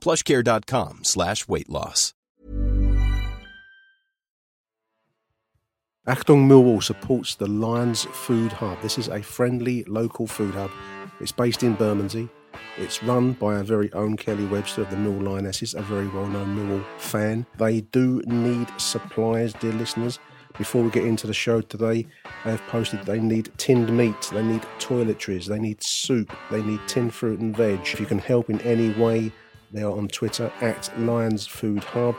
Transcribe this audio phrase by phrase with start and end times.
[0.00, 2.14] plushcare.com slash weight loss.
[6.08, 8.80] Achtung Millwall supports the Lions Food Hub.
[8.80, 10.70] This is a friendly local food hub.
[11.20, 12.28] It's based in Bermondsey.
[12.78, 16.56] It's run by our very own Kelly Webster of the Mill Lionesses, a very well-known
[16.56, 17.44] Millwall fan.
[17.58, 20.18] They do need supplies, dear listeners.
[20.56, 22.06] Before we get into the show today,
[22.44, 26.80] they have posted they need tinned meat, they need toiletries, they need soup, they need
[26.88, 27.80] tinned fruit and veg.
[27.82, 29.30] If you can help in any way,
[29.72, 32.16] they are on Twitter at Lions Food Hub.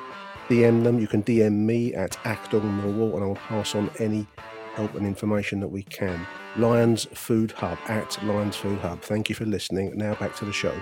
[0.50, 1.00] DM them.
[1.00, 4.28] You can DM me at Achtung Millwall, and I will pass on any
[4.74, 6.26] help and information that we can.
[6.58, 9.02] Lions Food Hub at Lions Food Hub.
[9.02, 9.98] Thank you for listening.
[9.98, 10.76] Now back to the show.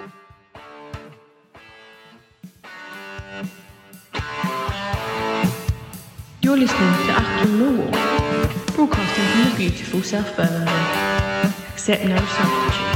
[6.42, 11.56] You're listening to Achtung Millwall, broadcasting from the beautiful South Bermondsey.
[11.73, 12.89] Accept no substitute.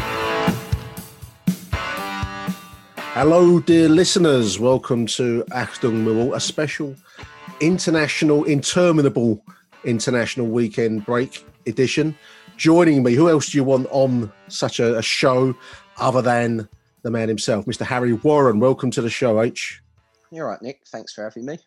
[3.13, 4.59] Hello, dear listeners.
[4.59, 6.95] Welcome to Achtung Millwall, a special
[7.59, 9.43] international, interminable
[9.83, 12.17] international weekend break edition.
[12.57, 15.55] Joining me, who else do you want on such a, a show
[15.97, 16.67] other than
[17.03, 17.85] the man himself, Mr.
[17.85, 18.59] Harry Warren?
[18.59, 19.81] Welcome to the show, H.
[20.31, 20.81] You're right, Nick.
[20.87, 21.59] Thanks for having me.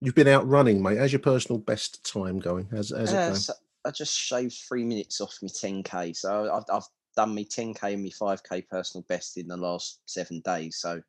[0.00, 0.98] You've been out running, mate.
[0.98, 2.68] How's your personal best time going?
[2.70, 3.34] How's, how's it Uh, going?
[3.36, 3.52] so
[3.84, 6.86] I just shaved three minutes off my 10k, so I've, I've
[7.16, 10.78] done my 10k and my 5k personal best in the last seven days.
[10.78, 11.02] So,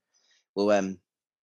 [0.56, 1.00] well, um,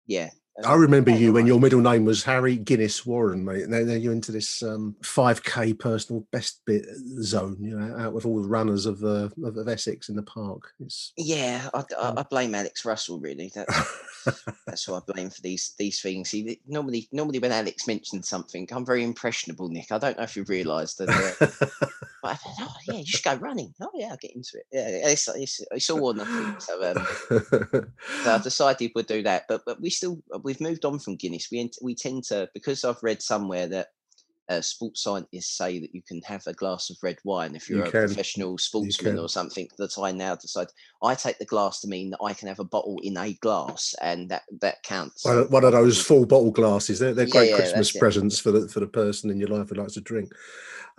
[0.07, 0.31] yeah.
[0.65, 3.69] I remember you when your middle name was Harry Guinness Warren, mate.
[3.69, 6.87] Now, now you're into this um, 5k personal best bit
[7.23, 10.23] zone, you know, out with all the runners of, uh, of, of Essex in the
[10.23, 10.73] park.
[10.79, 13.19] It's Yeah, I, I, Um, I blame Alex Russell.
[13.19, 16.31] Really, that's that's who I blame for these these things.
[16.31, 19.91] He normally normally when Alex mentions something, I'm very impressionable, Nick.
[19.91, 21.09] I don't know if you realised that.
[21.41, 21.87] Uh,
[22.25, 23.75] but I thought, oh yeah, you should go running.
[23.83, 24.65] Oh yeah, I'll get into it.
[24.73, 26.59] Yeah, it's it's, it's all or nothing.
[26.59, 27.07] So um,
[28.25, 31.49] So I decided we'd do that, but but we still we've moved on from Guinness.
[31.53, 33.89] We we tend to because I've read somewhere that
[34.49, 37.77] uh, sports scientists say that you can have a glass of red wine if You
[37.77, 38.07] you're a can.
[38.07, 39.69] professional sportsman or something.
[39.79, 40.69] That I now decide
[41.03, 43.95] I take the glass to mean that I can have a bottle in a glass,
[44.03, 45.25] and that that counts.
[45.25, 46.99] one, of, one of those full bottle glasses.
[46.99, 48.01] They're, they're great yeah, Christmas that's it.
[48.01, 50.31] presents for the for the person in your life who likes to drink.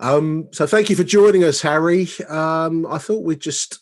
[0.00, 2.08] Um, so thank you for joining us, Harry.
[2.28, 3.80] Um, I thought we'd just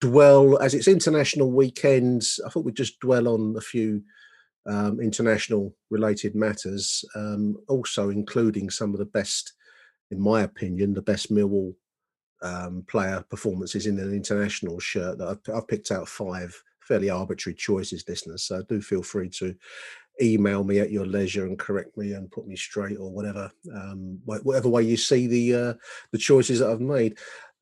[0.00, 2.40] dwell as it's international weekends.
[2.46, 4.02] I thought we'd just dwell on a few
[4.66, 9.54] um, international related matters, um, also including some of the best,
[10.10, 11.74] in my opinion, the best Millwall
[12.42, 15.18] um, player performances in an international shirt.
[15.18, 18.42] That I've, I've picked out five fairly arbitrary choices, listeners.
[18.42, 19.54] So do feel free to
[20.20, 24.18] email me at your leisure and correct me and put me straight or whatever, um,
[24.24, 25.74] whatever way you see the uh,
[26.12, 27.18] the choices that I've made.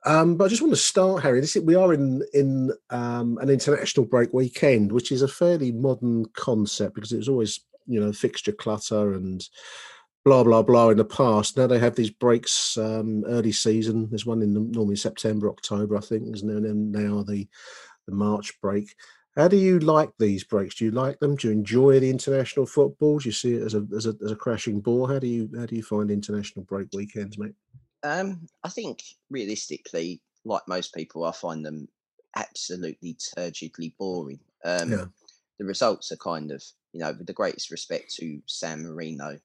[0.09, 1.39] Um, but I just want to start, Harry.
[1.43, 5.71] This is, we are in in um, an international break weekend, which is a fairly
[5.71, 9.47] modern concept because it was always you know fixture clutter and
[10.25, 11.59] blah blah blah in the past.
[11.59, 14.09] Now they have these breaks um, early season.
[14.09, 16.57] There's one in the, normally September, October, I think, isn't there?
[16.57, 17.47] And then now the
[18.07, 18.95] the March break.
[19.37, 20.77] How do you like these breaks?
[20.77, 21.37] Do you like them?
[21.37, 23.19] Do you enjoy the international football?
[23.19, 25.07] Do you see it as a as a, as a crashing ball?
[25.07, 27.53] How do you how do you find international break weekends, mate?
[28.03, 31.89] Um, I think realistically, like most people, I find them
[32.37, 34.41] absolutely turgidly boring.
[34.65, 35.05] Um, Yeah.
[35.59, 36.63] The results are kind of,
[36.93, 39.39] you know, with the greatest respect to San Marino,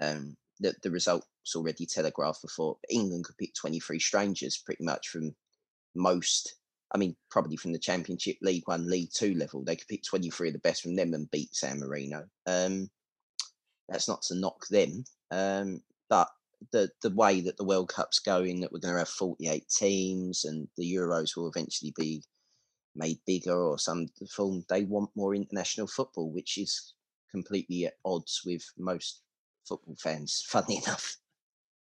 [0.00, 2.76] um, the, the results already telegraphed before.
[2.90, 5.34] England could pick 23 strangers pretty much from
[5.96, 6.54] most,
[6.94, 9.64] I mean, probably from the Championship, League One, League Two level.
[9.64, 12.24] They could pick 23 of the best from them and beat San Marino.
[12.46, 12.88] Um,
[13.88, 16.28] that's not to knock them, um, but
[16.72, 20.44] the the way that the World Cup's going, that we're going to have 48 teams
[20.44, 22.22] and the Euros will eventually be
[22.98, 26.94] made bigger or some form, they want more international football, which is
[27.30, 29.22] completely at odds with most
[29.66, 30.44] football fans.
[30.48, 31.16] Funny enough.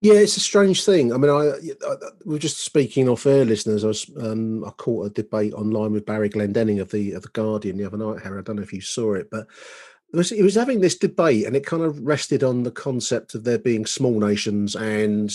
[0.02, 1.12] Yeah, it's a strange thing.
[1.12, 1.52] I mean, I,
[1.86, 1.96] I,
[2.26, 3.82] we were just speaking off air, listeners.
[3.82, 7.30] I was um, I caught a debate online with Barry Glendenning of the of the
[7.30, 8.22] Guardian the other night.
[8.22, 9.46] Harry, I don't know if you saw it, but
[10.12, 13.34] it was, it was having this debate, and it kind of rested on the concept
[13.34, 15.32] of there being small nations and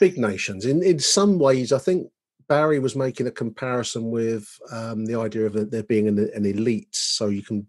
[0.00, 0.64] big nations.
[0.64, 2.10] In in some ways, I think
[2.48, 6.94] Barry was making a comparison with um, the idea of there being an, an elite,
[6.94, 7.66] so you can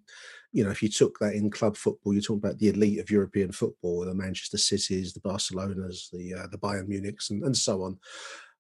[0.51, 3.12] you know, if you took that in club football, you talk about the elite of
[3.12, 7.83] European football, the Manchester Cities, the Barcelonas, the uh, the Bayern Munichs, and, and so
[7.83, 8.00] on,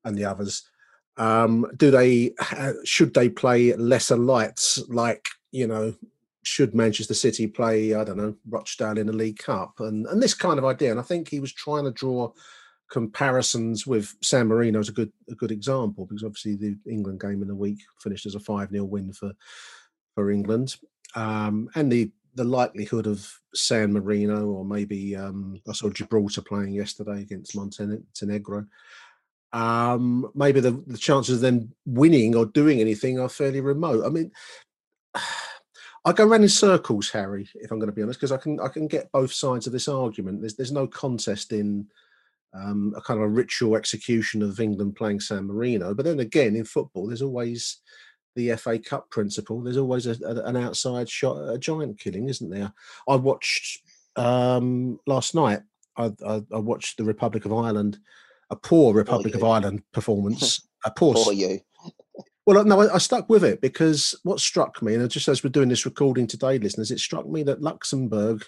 [0.03, 0.63] and the others.
[1.17, 2.33] Um, do they
[2.83, 5.95] should they play lesser lights like you know
[6.43, 10.33] should Manchester City play I don't know Rochdale in the League Cup and and this
[10.33, 12.31] kind of idea and I think he was trying to draw
[12.89, 17.41] comparisons with San Marino as a good a good example because obviously the England game
[17.41, 19.31] in the week finished as a 5 0 win for
[20.15, 20.75] for England
[21.15, 26.73] um, and the the likelihood of San Marino or maybe um, I saw Gibraltar playing
[26.73, 28.65] yesterday against Montenegro.
[29.51, 34.05] Um, maybe the, the chances of them winning or doing anything are fairly remote.
[34.05, 34.31] I mean,
[36.05, 38.59] I go around in circles, Harry, if I'm going to be honest, because I can
[38.59, 40.41] I can get both sides of this argument.
[40.41, 41.87] There's there's no contest in
[42.53, 46.55] um, a kind of a ritual execution of England playing San Marino, but then again
[46.55, 47.77] in football, there's always
[48.35, 49.61] the FA Cup principle.
[49.61, 52.73] There's always a, a, an outside shot, a giant killing, isn't there?
[53.07, 53.81] I watched
[54.15, 55.61] um, last night.
[55.97, 57.99] I, I, I, watched the Republic of Ireland,
[58.49, 60.65] a poor Republic of Ireland performance.
[60.85, 61.13] A poor.
[61.13, 61.59] For you.
[62.49, 65.51] Well, no, I, I, stuck with it because what struck me, and just as we're
[65.51, 68.43] doing this recording today, listeners, it struck me that Luxembourg,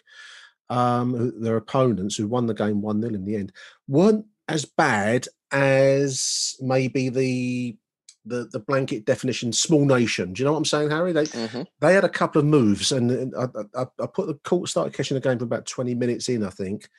[0.71, 3.53] um, their opponents who won the game 1 0 in the end,
[3.87, 7.77] weren't as bad as maybe the
[8.25, 10.33] the the blanket definition small nation.
[10.33, 11.11] Do you know what I'm saying, Harry?
[11.11, 11.61] They mm-hmm.
[11.79, 14.95] they had a couple of moves, and, and I, I, I, put the court started
[14.95, 16.89] catching the game for about 20 minutes in, I think.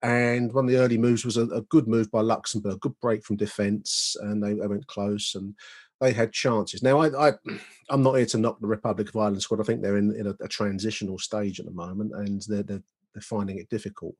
[0.00, 3.24] And one of the early moves was a, a good move by Luxembourg, good break
[3.24, 5.56] from defence, and they, they, went close and
[6.00, 6.82] they had chances.
[6.82, 7.32] Now, I, I
[7.90, 9.60] am not here to knock the Republic of Ireland squad.
[9.60, 12.82] I think they're in, in a, a transitional stage at the moment, and they're, they're
[13.14, 14.14] they're finding it difficult.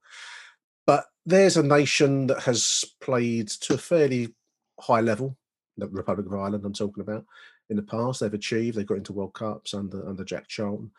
[0.86, 4.34] But there's a nation that has played to a fairly
[4.80, 5.36] high level
[5.78, 7.24] the Republic of Ireland I'm talking about,
[7.70, 8.76] in the past they've achieved.
[8.76, 10.90] They got into World Cups under under Jack Charlton,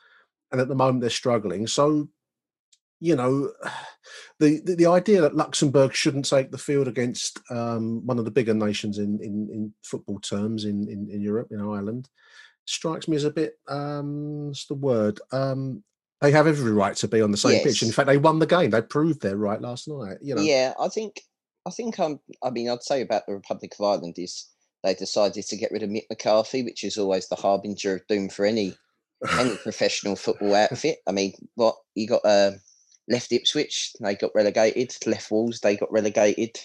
[0.51, 1.67] and at the moment they're struggling.
[1.67, 2.07] So,
[2.99, 3.51] you know,
[4.39, 8.31] the the, the idea that Luxembourg shouldn't take the field against um, one of the
[8.31, 12.09] bigger nations in in, in football terms in, in, in Europe, in Ireland,
[12.65, 15.19] strikes me as a bit um, what's the word?
[15.31, 15.83] Um,
[16.21, 17.63] they have every right to be on the same yes.
[17.63, 17.83] pitch.
[17.83, 18.71] In fact, they won the game.
[18.71, 20.17] They proved their right last night.
[20.21, 20.41] You know.
[20.41, 21.21] Yeah, I think
[21.65, 24.49] I think um, I mean I'd say about the Republic of Ireland is
[24.83, 28.29] they decided to get rid of Mick McCarthy, which is always the harbinger of doom
[28.29, 28.75] for any
[29.37, 30.99] any professional football outfit.
[31.07, 32.25] I mean, what you got?
[32.25, 32.51] Uh,
[33.09, 34.95] left Ipswich, they got relegated.
[35.05, 36.59] Left Wolves, they got relegated.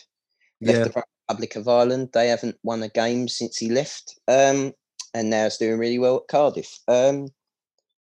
[0.61, 0.85] Left yeah.
[0.85, 4.19] the Republic of Ireland, they haven't won a game since he left.
[4.29, 4.73] Um,
[5.15, 6.79] and now it's doing really well at Cardiff.
[6.87, 7.29] Um,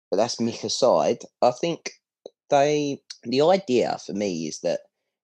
[0.09, 1.19] but that's Mick aside.
[1.41, 1.91] I think
[2.49, 4.81] they the idea for me is that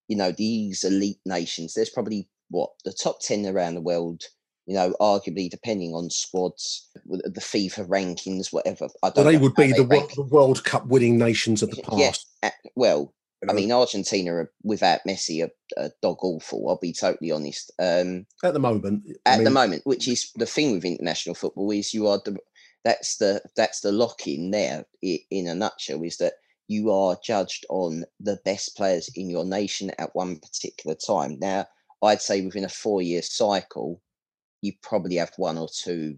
[0.07, 1.73] you know these elite nations.
[1.73, 4.23] There's probably what the top ten around the world
[4.67, 8.89] you know, arguably depending on squads, the FIFA rankings, whatever.
[9.01, 11.81] I don't well, they would be they the, the, World Cup winning nations of the
[11.83, 12.27] past.
[12.43, 13.13] Yeah, well.
[13.47, 16.67] I mean, Argentina are, without Messi a, a, dog awful.
[16.67, 17.71] I'll be totally honest.
[17.77, 21.35] Um, at the moment, I at mean, the moment, which is the thing with international
[21.35, 22.35] football is you are the
[22.83, 26.33] that's the that's the lock in there in a nutshell is that
[26.67, 31.37] you are judged on the best players in your nation at one particular time.
[31.39, 31.67] Now,
[32.03, 34.01] I'd say within a four year cycle,
[34.67, 36.17] you probably have one or two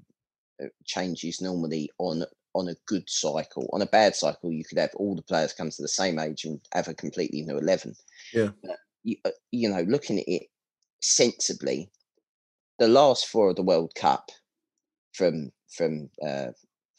[0.61, 2.23] uh, changes normally on
[2.55, 3.69] on a good cycle.
[3.73, 6.45] On a bad cycle, you could have all the players come to the same age
[6.45, 7.95] and have a completely new eleven.
[8.33, 8.49] Yeah,
[9.03, 10.43] you, uh, you know, looking at it
[11.01, 11.89] sensibly,
[12.79, 14.31] the last four of the World Cup
[15.13, 16.47] from from uh,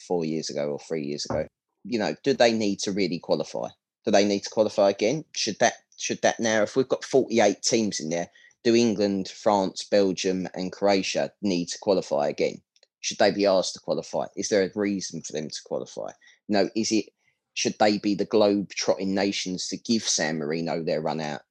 [0.06, 1.46] four years ago or three years ago,
[1.84, 3.68] you know, do they need to really qualify?
[4.04, 5.24] Do they need to qualify again?
[5.34, 8.28] Should that should that now, if we've got forty eight teams in there,
[8.62, 12.60] do England, France, Belgium, and Croatia need to qualify again?
[13.00, 14.26] Should they be asked to qualify?
[14.36, 16.10] Is there a reason for them to qualify?
[16.48, 17.06] No, is it
[17.54, 21.42] should they be the globe trotting nations to give San Marino their run out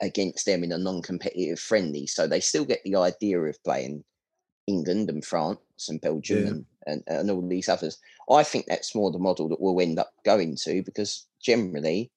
[0.00, 2.06] against them in a non competitive friendly?
[2.06, 4.04] So they still get the idea of playing
[4.66, 6.48] England and France and Belgium yeah.
[6.48, 7.98] and, and, and all these others.
[8.30, 12.10] I think that's more the model that we'll end up going to because generally,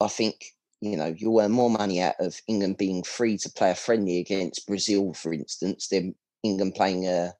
[0.00, 3.70] I think you know, you'll earn more money out of England being free to play
[3.70, 7.34] a friendly against Brazil, for instance, than England playing a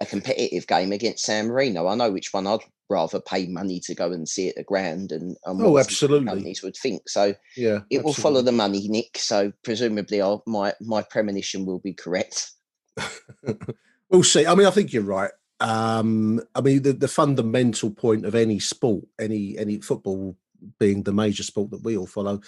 [0.00, 1.88] a competitive game against San Marino.
[1.88, 5.10] I know which one I'd rather pay money to go and see at the ground
[5.10, 6.26] and, and Oh, what absolutely.
[6.26, 7.08] companies would think.
[7.08, 9.18] So Yeah, it will follow the money, Nick.
[9.18, 12.52] So presumably I'll, my my premonition will be correct.
[14.10, 14.46] we'll see.
[14.46, 15.32] I mean, I think you're right.
[15.60, 20.36] Um, I mean, the, the fundamental point of any sport, any any football
[20.78, 22.40] being the major sport that we all follow,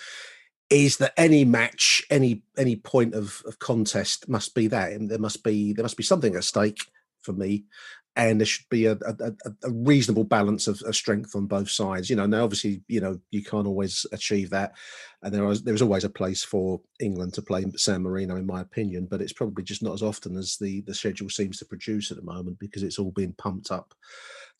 [0.70, 5.18] is that any match, any any point of, of contest must be that, and there
[5.18, 6.78] must be there must be something at stake
[7.22, 7.64] for me,
[8.16, 9.32] and there should be a, a,
[9.64, 12.08] a- reasonable balance of, of strength on both sides.
[12.08, 14.72] You know, now obviously, you know, you can't always achieve that,
[15.22, 18.46] and there is there is always a place for England to play San Marino, in
[18.46, 21.64] my opinion, but it's probably just not as often as the the schedule seems to
[21.64, 23.92] produce at the moment because it's all being pumped up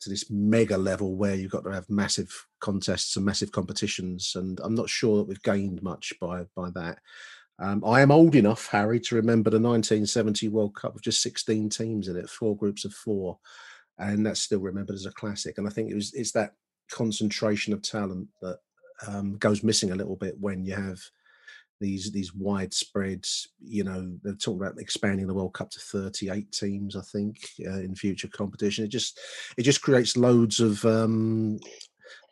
[0.01, 4.59] to this mega level where you've got to have massive contests and massive competitions, and
[4.63, 6.99] I'm not sure that we've gained much by by that.
[7.59, 11.69] Um, I am old enough, Harry, to remember the 1970 World Cup with just 16
[11.69, 13.37] teams in it, four groups of four,
[13.99, 15.57] and that's still remembered as a classic.
[15.57, 16.53] And I think it was it's that
[16.91, 18.59] concentration of talent that
[19.07, 20.99] um, goes missing a little bit when you have
[21.81, 23.25] these these widespread.
[23.59, 26.95] You know, they're talking about expanding the World Cup to 38 teams.
[26.95, 29.19] I think uh, in future competition, it just
[29.57, 31.59] it just creates loads of um,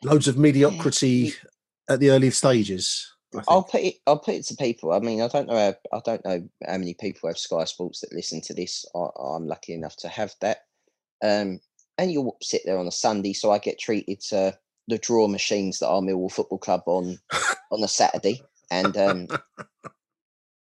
[0.03, 1.33] loads of mediocrity
[1.89, 3.11] at the early stages.
[3.47, 3.95] I'll put it.
[4.07, 4.91] I'll put it to people.
[4.91, 5.55] I mean, I don't know.
[5.55, 8.85] How, I don't know how many people have Sky Sports that listen to this.
[8.95, 10.59] I, I'm lucky enough to have that.
[11.23, 11.59] Um,
[11.97, 15.79] and you'll sit there on a Sunday, so I get treated to the draw machines
[15.79, 17.19] that are Millwall Football Club on
[17.71, 18.41] on a Saturday,
[18.71, 19.27] and um,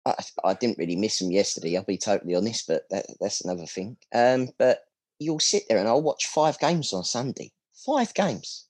[0.05, 1.77] I, I didn't really miss them yesterday.
[1.77, 3.97] I'll be totally honest, but that, that's another thing.
[4.13, 4.85] Um, but
[5.19, 7.51] you'll sit there and I'll watch five games on Sunday.
[7.85, 8.67] Five games.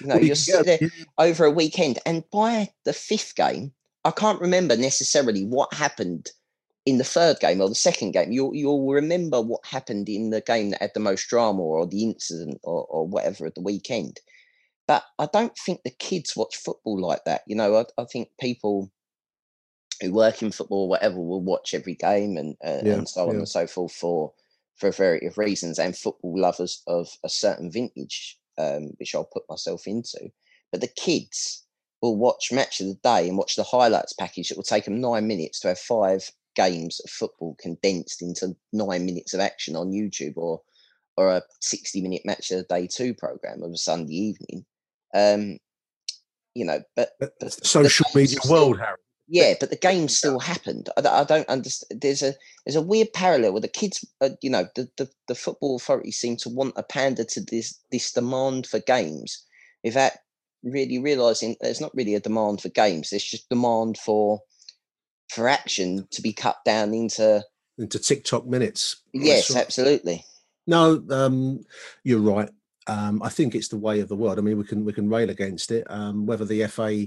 [0.00, 0.78] You know, Well, you'll sit there
[1.18, 1.98] over a weekend.
[2.04, 3.72] And by the fifth game,
[4.04, 6.30] I can't remember necessarily what happened
[6.84, 8.30] in the third game or the second game.
[8.30, 12.04] You'll you'll remember what happened in the game that had the most drama or the
[12.04, 14.20] incident or, or whatever at the weekend.
[14.86, 17.42] But I don't think the kids watch football like that.
[17.46, 18.92] You know, I, I think people
[20.00, 23.22] who work in football or whatever will watch every game and uh, Yeah, and so
[23.22, 23.38] on yeah.
[23.38, 24.32] and so forth for
[24.76, 29.24] for a variety of reasons and football lovers of a certain vintage um, which I'll
[29.24, 30.30] put myself into
[30.70, 31.64] but the kids
[32.02, 35.00] will watch match of the day and watch the highlights package it will take them
[35.00, 39.92] nine minutes to have five games of football condensed into nine minutes of action on
[39.92, 40.60] YouTube or
[41.16, 44.66] or a 60 minute match of the day two program of a Sunday evening
[45.16, 45.58] um
[46.54, 48.98] you know but But but social media still- world, Harry.
[49.28, 50.88] yeah, but the game still happened.
[50.96, 52.00] I don't understand.
[52.00, 55.34] There's a there's a weird parallel where the kids, uh, you know, the, the the
[55.34, 59.44] football authorities seem to want a pander to this this demand for games,
[59.84, 60.12] without
[60.62, 63.10] really realizing there's not really a demand for games.
[63.10, 64.40] There's just demand for
[65.28, 67.44] for action to be cut down into.
[67.78, 69.02] into TikTok minutes.
[69.12, 69.62] Yes, right.
[69.62, 70.24] absolutely.
[70.66, 71.60] No, um,
[72.04, 72.48] you're right.
[72.86, 74.38] Um, I think it's the way of the world.
[74.38, 75.86] I mean, we can we can rail against it.
[75.90, 77.06] Um, whether the FA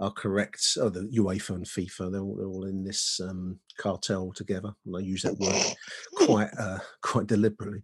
[0.00, 4.32] are correct, or the UEFA and FIFA, they're all, they're all in this um, cartel
[4.32, 4.74] together.
[4.86, 7.82] And I use that word quite uh, quite deliberately.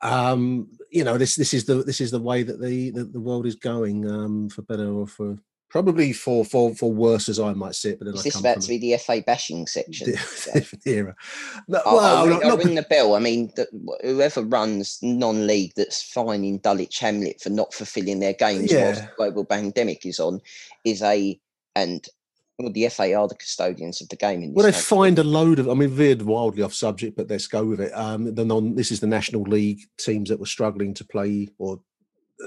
[0.00, 3.20] Um, you know, this this is the this is the way that the the, the
[3.20, 5.38] world is going, um, for better or for
[5.70, 7.98] probably for for for worse, as I might see it.
[7.98, 10.08] But then Is I this come about to be the FA bashing section?
[10.08, 10.12] a
[10.46, 10.52] Yeah.
[10.54, 11.14] different era.
[11.68, 13.14] No, I'll, well, I'll, not- I'll not ring the bell.
[13.14, 13.66] I mean, the,
[14.02, 19.06] whoever runs non-league that's fining Dulwich Hamlet for not fulfilling their games whilst Yeah.
[19.06, 20.40] the global pandemic is on
[20.84, 21.38] is a
[21.76, 22.04] and
[22.58, 24.84] well, the FA are the custodians of the game in this Well, they country.
[24.84, 25.68] find a load of.
[25.70, 27.90] I mean, veered wildly off subject, but let's go with it.
[27.96, 28.74] Um, the non.
[28.74, 31.80] This is the National League teams that were struggling to play, or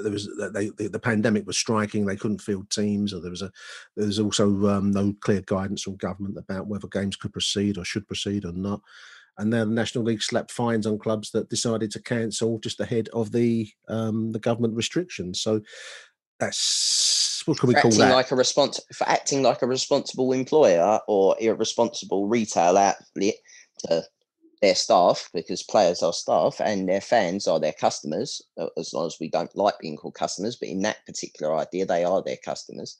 [0.02, 2.06] there was they, the, the pandemic was striking.
[2.06, 3.52] They couldn't field teams, or there was a.
[3.96, 7.86] There was also um, no clear guidance from government about whether games could proceed or
[7.86, 8.82] should proceed or not.
[9.38, 13.10] And now the National League slapped fines on clubs that decided to cancel just ahead
[13.14, 15.42] of the um, the government restrictions.
[15.42, 15.62] So
[16.40, 18.14] that's what can we for call acting that?
[18.14, 23.36] like a response for acting like a responsible employer or irresponsible retail outlet
[23.80, 24.04] to
[24.64, 28.42] their staff, because players are staff and their fans are their customers.
[28.58, 31.86] uh, As long as we don't like being called customers, but in that particular idea,
[31.86, 32.98] they are their customers.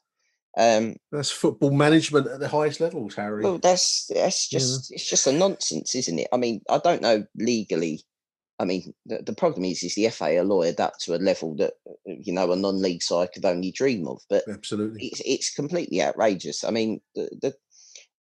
[0.58, 3.44] Um, That's football management at the highest levels, Harry.
[3.44, 4.60] well, that's that's Yeah.
[4.60, 6.28] just it's just a nonsense, isn't it?
[6.34, 8.04] I mean, I don't know legally.
[8.60, 11.56] I mean, the, the problem is, is the FA are lawyered up to a level
[11.56, 14.22] that uh, you know a non-league side could only dream of.
[14.30, 15.08] But Absolutely.
[15.08, 16.64] it's it's completely outrageous.
[16.64, 17.54] I mean, the, the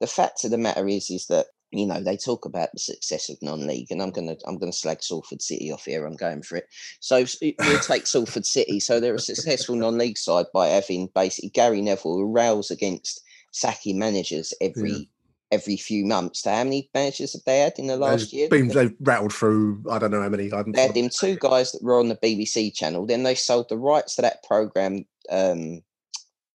[0.01, 3.29] the fact of the matter is, is that you know they talk about the success
[3.29, 6.05] of non-league, and I'm gonna I'm gonna slag Salford City off here.
[6.05, 6.67] I'm going for it.
[6.99, 8.79] So we'll take Salford City.
[8.79, 13.97] So they're a successful non-league side by having basically Gary Neville who rails against sacking
[13.99, 15.09] managers every
[15.51, 16.43] every few months.
[16.43, 18.49] To how many managers have they had in the last There's year?
[18.49, 19.83] been- they've rattled through.
[19.89, 20.51] I don't know how many.
[20.51, 23.05] I haven't They had them two guys that were on the BBC channel.
[23.05, 25.05] Then they sold the rights to that program.
[25.29, 25.81] Um,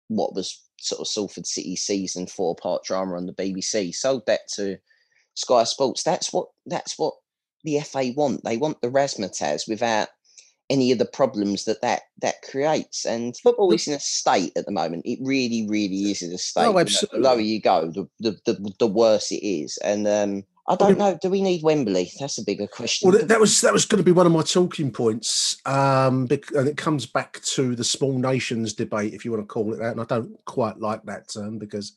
[0.09, 3.93] what was sort of Salford City season four part drama on the BBC?
[3.93, 4.77] Sold that to
[5.37, 6.03] Sky Sports.
[6.03, 7.13] That's what that's what
[7.63, 8.43] the FA want.
[8.43, 10.09] They want the razzmatazz without
[10.69, 13.05] any of the problems that that that creates.
[13.05, 15.03] And football is in a state at the moment.
[15.05, 16.65] It really, really is in a state.
[16.65, 17.19] You know, absolutely.
[17.19, 19.77] The lower you go, the the, the, the worse it is.
[19.83, 21.17] And um, I don't know.
[21.21, 22.11] Do we need Wembley?
[22.19, 23.09] That's a bigger question.
[23.09, 26.27] Well, that- that was that was going to be one of my talking points, um,
[26.55, 29.77] and it comes back to the small nations debate, if you want to call it
[29.77, 29.91] that.
[29.91, 31.93] And I don't quite like that term because,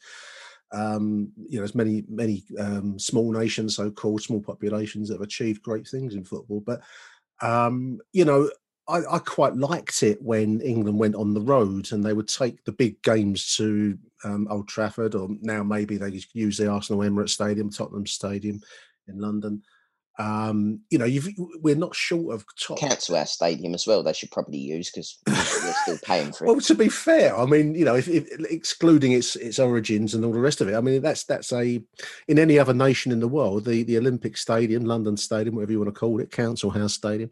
[0.72, 5.62] um, you know, there's many many um, small nations, so-called small populations, that have achieved
[5.62, 6.60] great things in football.
[6.60, 6.80] But
[7.42, 8.50] um, you know,
[8.88, 12.64] I, I quite liked it when England went on the road and they would take
[12.64, 17.30] the big games to um, Old Trafford, or now maybe they use the Arsenal Emirates
[17.30, 18.60] Stadium, Tottenham Stadium
[19.08, 19.62] in London.
[20.20, 21.28] Um, you know, you've,
[21.62, 22.78] we're not short of top.
[22.78, 24.02] cancel our stadium as well.
[24.02, 26.48] They should probably use because we're still paying for it.
[26.48, 30.22] Well, to be fair, I mean, you know, if, if excluding its its origins and
[30.22, 31.82] all the rest of it, I mean, that's that's a
[32.28, 35.80] in any other nation in the world, the the Olympic Stadium, London Stadium, whatever you
[35.80, 37.30] want to call it, Council House Stadium,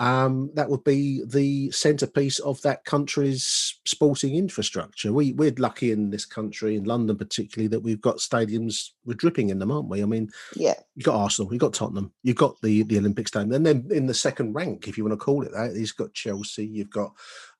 [0.00, 5.12] um, that would be the centerpiece of that country's sporting infrastructure.
[5.12, 9.50] We we're lucky in this country, in London particularly, that we've got stadiums we're dripping
[9.50, 10.02] in them, aren't we?
[10.02, 13.52] I mean, yeah, you've got Arsenal, you've got Tottenham, you've got the the Olympic Stadium,
[13.52, 16.12] and then in the second rank, if you want to call it that, you've got
[16.12, 17.12] Chelsea, you've got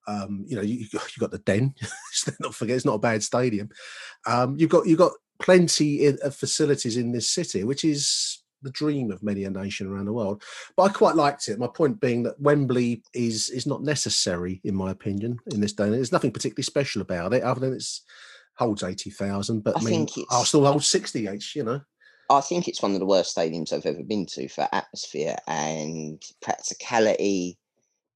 [0.06, 1.74] um, you know, you, you've got you've got the Den.
[2.40, 3.70] Not forget, it's not a bad stadium.
[4.26, 9.10] Um, you've got you've got plenty of facilities in this city, which is the dream
[9.10, 10.42] of many a nation around the world.
[10.76, 11.58] But I quite liked it.
[11.58, 15.88] My point being that Wembley is is not necessary, in my opinion, in this day.
[15.88, 18.02] There's nothing particularly special about it, other than it's
[18.56, 19.62] holds eighty thousand.
[19.62, 21.54] But I, I mean, think it's- Arsenal holds sixty each.
[21.54, 21.80] You know.
[22.30, 26.22] I think it's one of the worst stadiums I've ever been to for atmosphere and
[26.40, 27.58] practicality.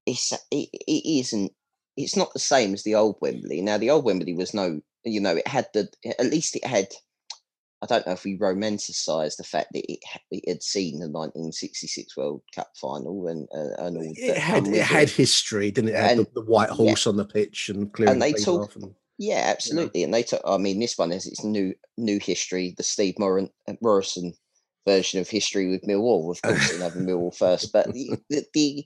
[0.05, 1.51] It's it, it isn't.
[1.95, 3.61] It's not the same as the old Wembley.
[3.61, 5.89] Now the old Wembley was no, you know, it had the
[6.19, 6.87] at least it had.
[7.81, 9.99] I don't know if we romanticize the fact that it,
[10.31, 14.67] it had seen the 1966 World Cup final and uh, and all It that had
[14.67, 15.93] it had history, didn't it?
[15.93, 16.75] It had And- the, the white yeah.
[16.75, 18.75] horse on the pitch and clearing they people talk- off.
[18.75, 20.03] And, Yeah, absolutely.
[20.03, 20.41] And they took.
[20.45, 22.73] I mean, this one is its new new history.
[22.77, 24.33] The Steve Moran, uh, Morison
[24.85, 26.31] version of history with Millwall.
[26.31, 27.71] Of course, have Millwall first.
[27.71, 28.85] But the, the the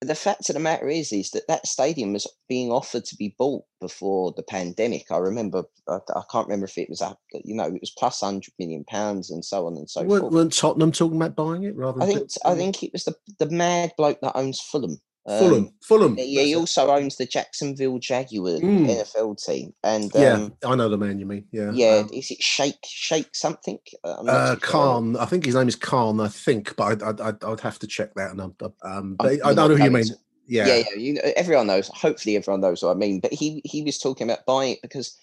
[0.00, 3.34] the fact of the matter is, is that that stadium was being offered to be
[3.36, 5.10] bought before the pandemic.
[5.10, 5.64] I remember.
[5.88, 7.18] I, I can't remember if it was up.
[7.32, 10.32] You know, it was plus hundred million pounds and so on and so weren't, forth.
[10.32, 12.02] weren't Tottenham talking about buying it rather?
[12.02, 15.00] I think I think it was the the mad bloke that owns Fulham.
[15.28, 15.64] Fulham.
[15.64, 16.14] Um, Fulham.
[16.18, 16.56] yeah, he it.
[16.56, 18.86] also owns the Jacksonville Jaguar Mm.
[18.88, 21.44] NFL team, and yeah, um, I know the man you mean.
[21.52, 23.78] Yeah, yeah, Um, is it Shake Shake something?
[24.04, 24.56] Uh, too sure.
[24.60, 25.16] Khan.
[25.16, 26.20] I think his name is Khan.
[26.20, 28.30] I think, but I, I, I'd, I'd have to check that.
[28.30, 30.04] And I'm, um, but I we're know who you mean.
[30.46, 31.88] Yeah, Yeah, yeah, you know, everyone knows.
[31.88, 33.20] Hopefully, everyone knows what I mean.
[33.20, 35.14] But he he was talking about buying it because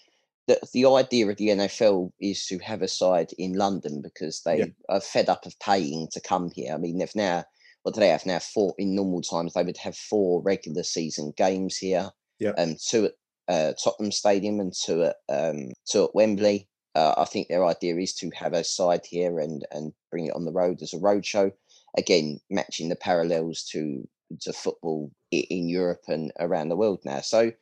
[0.46, 4.58] the the idea of the NFL is to have a side in London because they
[4.60, 4.66] Yeah.
[4.88, 6.72] are fed up of paying to come here.
[6.74, 7.44] I mean, they've now
[7.86, 8.40] what do they have now?
[8.40, 12.10] Four in normal times they would have four regular season games here.
[12.40, 12.50] Yeah.
[12.58, 13.12] Um, two at
[13.46, 16.68] uh, Tottenham Stadium and two at um two at Wembley.
[16.96, 20.34] Uh, I think their idea is to have a side here and and bring it
[20.34, 21.52] on the road as a road show.
[21.96, 24.02] Again, matching the parallels to
[24.40, 27.20] to football in Europe and around the world now.
[27.20, 27.52] So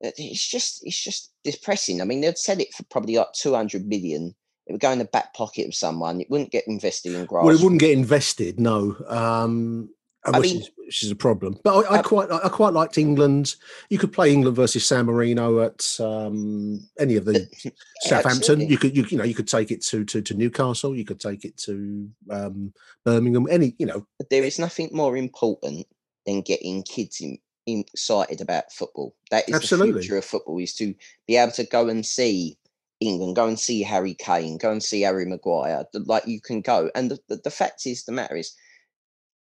[0.00, 2.00] it's just it's just depressing.
[2.00, 4.34] I mean, they'd sell it for probably like two hundred million.
[4.70, 6.20] It would go in the back pocket of someone.
[6.20, 7.44] It wouldn't get invested in grass.
[7.44, 8.94] Well, it wouldn't get invested, no.
[9.08, 9.90] Um,
[10.24, 11.58] I which, mean- is, which is a problem.
[11.64, 13.56] But I, I quite, I quite liked England.
[13.88, 17.48] You could play England versus San Marino at um, any of the
[18.02, 18.38] Southampton.
[18.38, 18.66] absolutely.
[18.66, 20.94] You could, you, you know, you could take it to, to to Newcastle.
[20.94, 22.72] You could take it to um,
[23.04, 23.48] Birmingham.
[23.50, 25.84] Any, you know, There is nothing more important
[26.26, 29.16] than getting kids in, in- excited about football.
[29.32, 29.94] That is Absolutely.
[29.94, 30.58] the future of football.
[30.60, 30.94] Is to
[31.26, 32.56] be able to go and see
[33.00, 35.84] England, go and see Harry Kane, go and see Harry Maguire.
[35.94, 38.54] Like you can go, and the, the, the fact is, the matter is,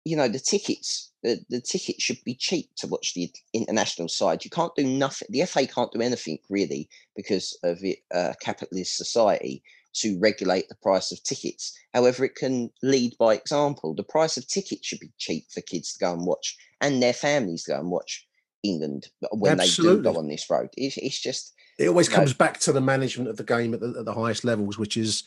[0.06, 4.44] you know, the tickets, the, the tickets should be cheap to watch the international side.
[4.44, 5.28] You can't do nothing.
[5.30, 9.62] The FA can't do anything really because of it, uh, capitalist society
[9.94, 11.78] to regulate the price of tickets.
[11.94, 13.94] However, it can lead by example.
[13.94, 17.14] The price of tickets should be cheap for kids to go and watch and their
[17.14, 18.26] families to go and watch
[18.64, 20.70] England when they do go on this road.
[20.78, 22.18] It's, it's just it always No.
[22.18, 24.98] comes back to the management of the game at the, at the highest levels, which
[24.98, 25.24] is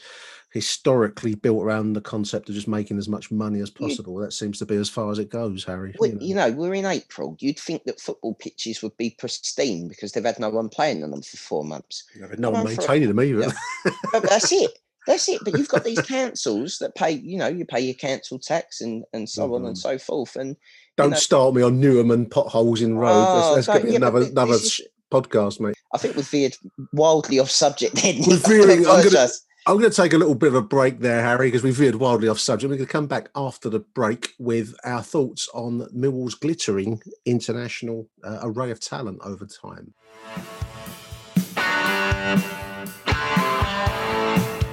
[0.52, 3.88] historically built around the concept of just making as much money as Yeah.
[3.88, 4.16] possible.
[4.18, 5.94] That seems to be as far as it goes, Harry.
[5.98, 6.24] Well, you know.
[6.24, 7.36] you know, we're in April.
[7.40, 11.10] You'd think that football pitches would be pristine because they've had no one playing on
[11.10, 12.04] them for four months.
[12.38, 13.40] no one on for- maintaining them either.
[13.40, 13.92] Yeah.
[14.12, 14.78] But that's it.
[15.06, 15.40] That's it.
[15.44, 19.04] But you've got these councils that pay, you know, you pay your council tax and,
[19.12, 19.54] and so mm-hmm.
[19.54, 19.88] on and mm-hmm.
[19.88, 20.36] so forth.
[20.36, 20.56] And
[20.96, 23.10] don't know, start me on Newham and potholes in road.
[23.12, 24.80] Oh, that's, that's going to be another another is,
[25.12, 25.74] podcast, mate.
[25.92, 26.56] I think we've veered
[26.92, 27.96] wildly off subject.
[27.96, 28.86] Then we're veering.
[28.86, 29.28] I'm going
[29.66, 31.94] I'm going to take a little bit of a break there, Harry, because we veered
[31.94, 32.68] wildly off subject.
[32.68, 38.06] We're going to come back after the break with our thoughts on Millwall's glittering international
[38.22, 39.94] uh, array of talent over time.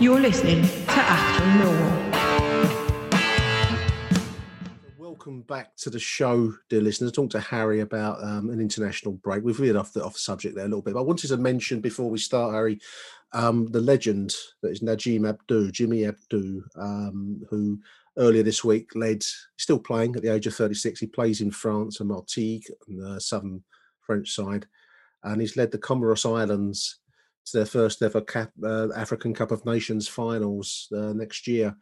[0.01, 2.10] You're listening to Achtung Millwall.
[5.21, 7.11] Welcome back to the show, dear listeners.
[7.11, 9.43] Talk to Harry about um, an international break.
[9.43, 11.79] We've veered off the off subject there a little bit, but I wanted to mention
[11.79, 12.79] before we start, Harry,
[13.31, 17.79] um, the legend that is Nadjim Abdou, Jimmy Abdou, um, who
[18.17, 19.23] earlier this week led,
[19.59, 20.99] still playing at the age of 36.
[20.99, 23.63] He plays in France and Martigues, on the southern
[23.99, 24.65] French side,
[25.23, 26.97] and he's led the Comoros Islands
[27.45, 31.75] to their first ever Cap, uh, African Cup of Nations finals uh, next year.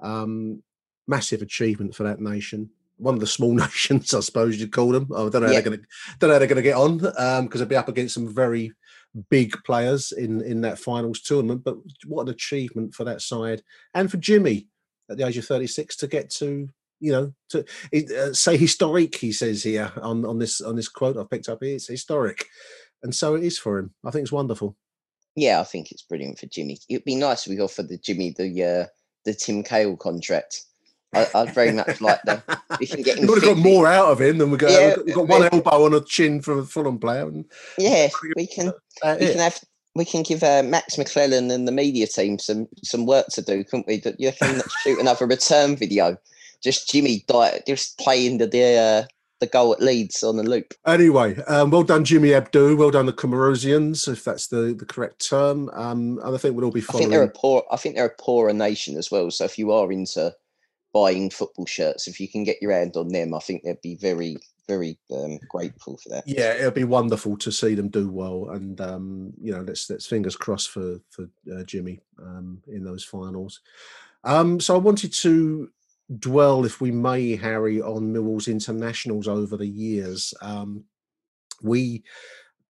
[0.00, 0.62] Um,
[1.06, 2.70] massive achievement for that nation.
[2.98, 5.08] One of the small nations, I suppose you'd call them.
[5.14, 5.46] I don't know yeah.
[5.46, 5.86] how they're going to
[6.18, 8.32] don't know how they're going to get on because um, they'll be up against some
[8.32, 8.72] very
[9.30, 11.64] big players in in that finals tournament.
[11.64, 13.62] But what an achievement for that side
[13.94, 14.68] and for Jimmy
[15.10, 16.68] at the age of 36 to get to
[17.00, 19.16] you know to uh, say historic.
[19.16, 21.76] He says here on on this on this quote I've picked up here.
[21.76, 22.46] It's historic,
[23.02, 23.94] and so it is for him.
[24.04, 24.76] I think it's wonderful.
[25.34, 26.78] Yeah, I think it's brilliant for Jimmy.
[26.88, 28.86] It'd be nice if we offered the Jimmy the uh,
[29.24, 30.62] the Tim Cahill contract.
[31.16, 32.42] I, would very much like that.
[32.80, 33.26] We can get him.
[33.26, 34.70] We've got more out of him than we got.
[34.70, 37.26] Yeah, we've got one elbow on a chin for a Fulham player.
[37.28, 37.44] And
[37.78, 38.72] yeah, we can.
[39.04, 39.32] we it.
[39.32, 39.60] can have.
[39.94, 43.64] We can give uh, Max McClellan and the media team some some work to do,
[43.64, 44.02] couldn't we?
[44.18, 46.16] You can shoot another return video.
[46.62, 47.24] Just Jimmy
[47.66, 49.06] just playing the the, uh,
[49.40, 50.74] the goal at Leeds on the loop.
[50.86, 52.76] Anyway, um, well done, Jimmy Abdou.
[52.76, 55.70] Well done, the Comorosians, if that's the, the correct term.
[55.74, 57.06] Um, and I think we'll all be following.
[57.06, 57.62] I think they're a poor.
[57.70, 59.30] I think they're a poorer nation as well.
[59.30, 60.34] So if you are into
[60.92, 63.96] buying football shirts, if you can get your hand on them, I think they'd be
[63.96, 64.36] very,
[64.68, 66.24] very um, grateful for that.
[66.26, 70.06] Yeah, it'll be wonderful to see them do well, and um, you know, let's let's
[70.06, 73.60] fingers crossed for for uh, Jimmy um, in those finals.
[74.24, 75.70] Um, so I wanted to
[76.18, 80.34] dwell, if we may, Harry, on Millwall's internationals over the years.
[80.40, 80.84] Um,
[81.62, 82.04] we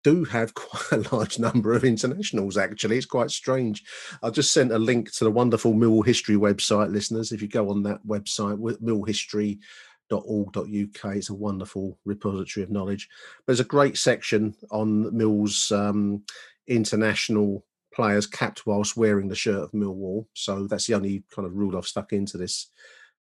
[0.07, 2.97] do have quite a large number of internationals, actually.
[2.97, 3.83] It's quite strange.
[4.23, 7.33] I just sent a link to the wonderful Millwall History website, listeners.
[7.33, 13.09] If you go on that website, millhistory.org.uk, it's a wonderful repository of knowledge.
[13.47, 16.23] There's a great section on Mill's um,
[16.69, 20.27] international players capped whilst wearing the shirt of Millwall.
[20.35, 22.71] So that's the only kind of rule I've stuck into this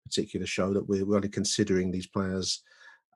[0.05, 2.65] particular show that we're only considering these players,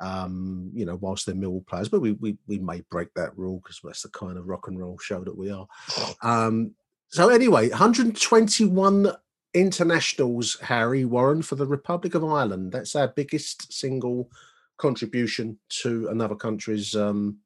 [0.00, 1.88] um, you know, whilst they're Millwall players.
[1.88, 4.78] But we we, we may break that rule because that's the kind of rock and
[4.78, 5.66] roll show that we are.
[6.22, 6.74] Um,
[7.08, 9.12] so anyway, 121
[9.54, 12.72] internationals, Harry Warren, for the Republic of Ireland.
[12.72, 14.30] That's our biggest single
[14.76, 17.38] contribution to another country's, um,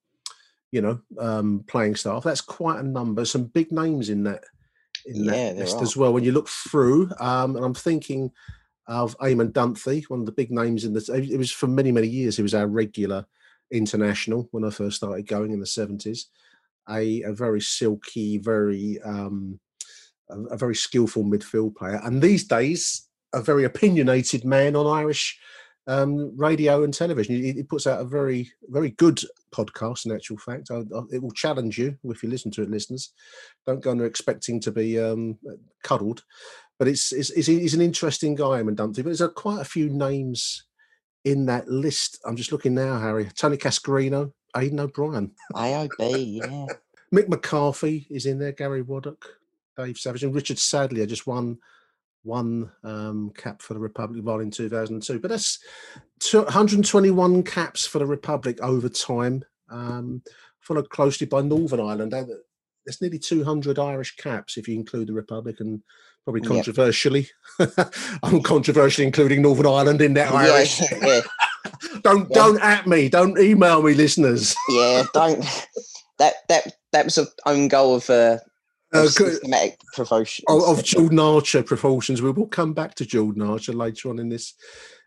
[0.73, 2.25] you know, um, playing staff.
[2.25, 3.25] That's quite a number.
[3.25, 4.45] Some big names in that
[5.07, 6.13] in yeah, that list as well.
[6.13, 8.31] When you look through, um, and I'm thinking
[8.87, 11.29] of Eamon Dunphy, one of the big names in the.
[11.33, 12.37] It was for many many years.
[12.37, 13.27] He was our regular
[13.73, 16.27] international when I first started going in the seventies.
[16.88, 19.61] A, a very silky, very um,
[20.29, 25.38] a, a, very skillful midfield player, and these days a very opinionated man on Irish
[25.87, 27.35] um, radio and television.
[27.37, 29.21] He, he, puts out a very very good
[29.55, 30.07] podcast.
[30.07, 33.12] In actual fact, I, I, it will challenge you if you listen to it, listeners.
[33.66, 35.38] Don't go in there expecting to be um,
[35.83, 36.25] cuddled,
[36.81, 38.97] but it's, it's, it's he's an interesting guy, Eamon Dunphy.
[38.97, 40.64] But there's a, quite a few names
[41.27, 42.19] in that list.
[42.25, 43.29] I'm just looking now, Harry.
[43.35, 45.31] Tony Cascarino, Aidan O'Brien.
[45.55, 46.66] AOB, yeah.
[47.14, 49.23] Mick McCarthy is in there, Gary Waddock,
[49.77, 51.59] Dave Savage, and Richard Sadlier just won
[52.23, 55.19] one um, cap for the Republic Ireland in 2002.
[55.19, 55.59] But that's
[56.33, 60.23] 121 caps for the Republic over time, um,
[60.61, 62.12] followed closely by Northern Ireland.
[62.12, 65.83] There's nearly 200 Irish caps if you include the Republic and
[66.31, 67.29] probably controversially.
[68.23, 70.81] I'm controversially including Northern Ireland in that Irish.
[70.90, 71.21] Yeah, yeah.
[72.03, 72.35] don't yeah.
[72.35, 73.09] don't at me.
[73.09, 74.55] Don't email me, listeners.
[74.71, 75.45] yeah, don't.
[76.19, 78.09] That that that was an own goal of.
[78.11, 78.38] Uh,
[78.93, 82.23] uh, systematic promotion of, of Jordan Archer proportions.
[82.23, 84.55] We will come back to Jordan Archer later on in this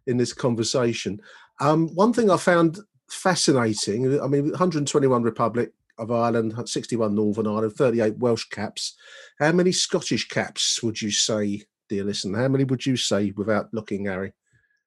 [0.07, 1.19] in this conversation.
[1.59, 4.21] Um, one thing I found fascinating.
[4.21, 8.95] I mean, 121 Republic, of Ireland, 61 Northern Ireland, 38 Welsh caps.
[9.39, 12.39] How many Scottish caps would you say, dear listener?
[12.39, 14.33] How many would you say without looking, Harry?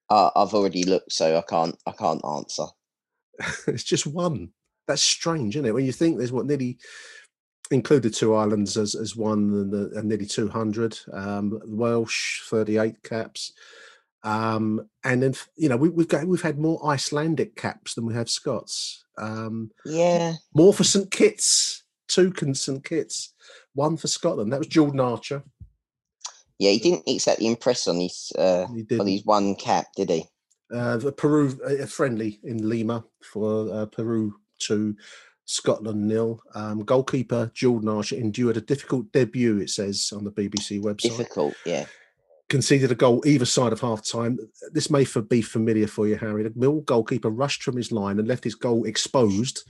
[0.08, 1.76] Uh, I've already looked, so I can't.
[1.86, 2.66] I can't answer.
[3.66, 4.50] it's just one.
[4.86, 5.74] That's strange, isn't it?
[5.74, 6.78] When you think there's what nearly
[7.70, 10.98] included two islands as, as one and, the, and nearly 200.
[11.12, 13.52] Um, Welsh, 38 caps.
[14.26, 18.14] Um, and then, you know, we, we've got, we've had more Icelandic caps than we
[18.14, 19.04] have Scots.
[19.16, 21.10] Um, Yeah, more for St.
[21.10, 22.84] Kitts, two St.
[22.84, 23.34] Kitts,
[23.74, 24.52] one for Scotland.
[24.52, 25.44] That was Jordan Archer.
[26.58, 26.72] yeah.
[26.72, 28.66] He didn't exactly impress on his uh,
[28.98, 30.24] on his one cap, did he?
[30.74, 34.96] uh, the Peru uh, friendly in Lima for uh, Peru to
[35.44, 36.40] Scotland nil.
[36.54, 39.58] Um, goalkeeper Jordan Archer endured a difficult debut.
[39.58, 41.02] It says on the BBC website.
[41.02, 41.86] Difficult, yeah.
[42.48, 44.38] Conceded a goal either side of half time.
[44.72, 46.44] This may for be familiar for you, Harry.
[46.44, 49.64] The Mill goalkeeper rushed from his line and left his goal exposed,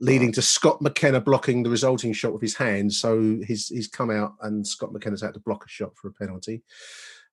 [0.00, 2.92] leading to Scott McKenna blocking the resulting shot with his hand.
[2.94, 6.12] So he's he's come out and Scott McKenna's had to block a shot for a
[6.12, 6.62] penalty.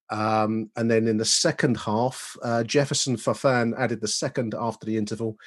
[0.09, 4.97] Um, and then in the second half, uh, Jefferson Farfán added the second after the
[4.97, 5.37] interval.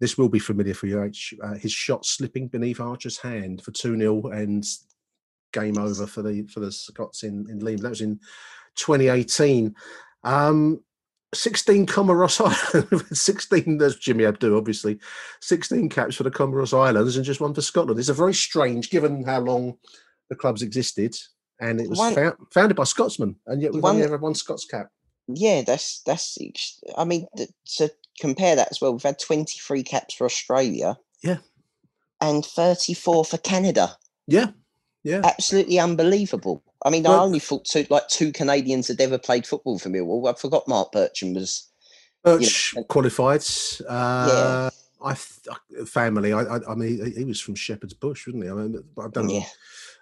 [0.00, 1.32] This will be familiar for you, H.
[1.42, 4.64] Uh, his shot slipping beneath Archer's hand for 2 0 and
[5.52, 7.82] game over for the for the Scots in, in Lima.
[7.82, 8.20] That was in
[8.76, 9.74] 2018.
[10.24, 10.80] Um,
[11.34, 12.40] 16 Comoros
[12.74, 14.98] Islands, 16, there's Jimmy Abdou, obviously,
[15.42, 17.98] 16 caps for the Comoros Islands and just one for Scotland.
[17.98, 19.76] It's a very strange, given how long
[20.30, 21.14] the clubs existed,
[21.60, 24.34] and it was One- found, founded by Scotsmen, and yet we've One- only ever one
[24.34, 24.88] Scots cap.
[25.28, 26.38] Yeah, that's that's.
[26.96, 27.26] I mean,
[27.78, 30.96] to compare that as well, we've had twenty three caps for Australia.
[31.22, 31.38] Yeah.
[32.20, 33.96] and thirty four for Canada.
[34.28, 34.50] Yeah,
[35.06, 35.20] yeah.
[35.24, 36.64] Absolutely unbelievable.
[36.84, 40.28] I mean, I only thought two like two Canadians had ever played football for Millwall.
[40.28, 41.70] I forgot Mark Bircham was.
[42.24, 43.44] Birch and- qualified.
[43.88, 44.68] Uh,
[45.00, 46.32] I th- family.
[46.32, 48.50] I, I, I mean, he- he was from Shepherd's Bush, wasn't he?
[48.50, 49.34] I mean, I don't know.
[49.34, 49.44] Yeah,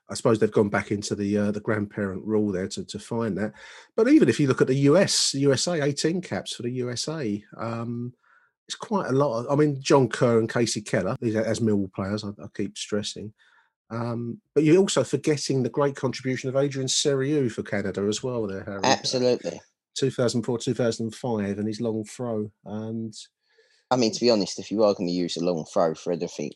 [0.08, 3.36] I suppose they've gone back into the uh, the grandparent rule there to, to find
[3.36, 3.52] that.
[3.96, 8.14] But even if you look at the US, USA, 18 caps for the USA, um,
[8.66, 9.40] it's quite a lot.
[9.40, 12.78] Of, I mean, John Kerr and Kasey Keller, these as Millwall players, I, I keep
[12.78, 13.34] stressing.
[13.90, 18.46] Um, but you're also forgetting the great contribution of Adrian Serioux for Canada as well,
[18.46, 18.80] there, Harry.
[18.82, 19.60] absolutely.
[19.96, 22.50] 2004, 2005, and his long throw.
[22.64, 23.14] And
[23.90, 26.12] I mean, to be honest, if you are going to use a long throw for
[26.12, 26.54] it, I think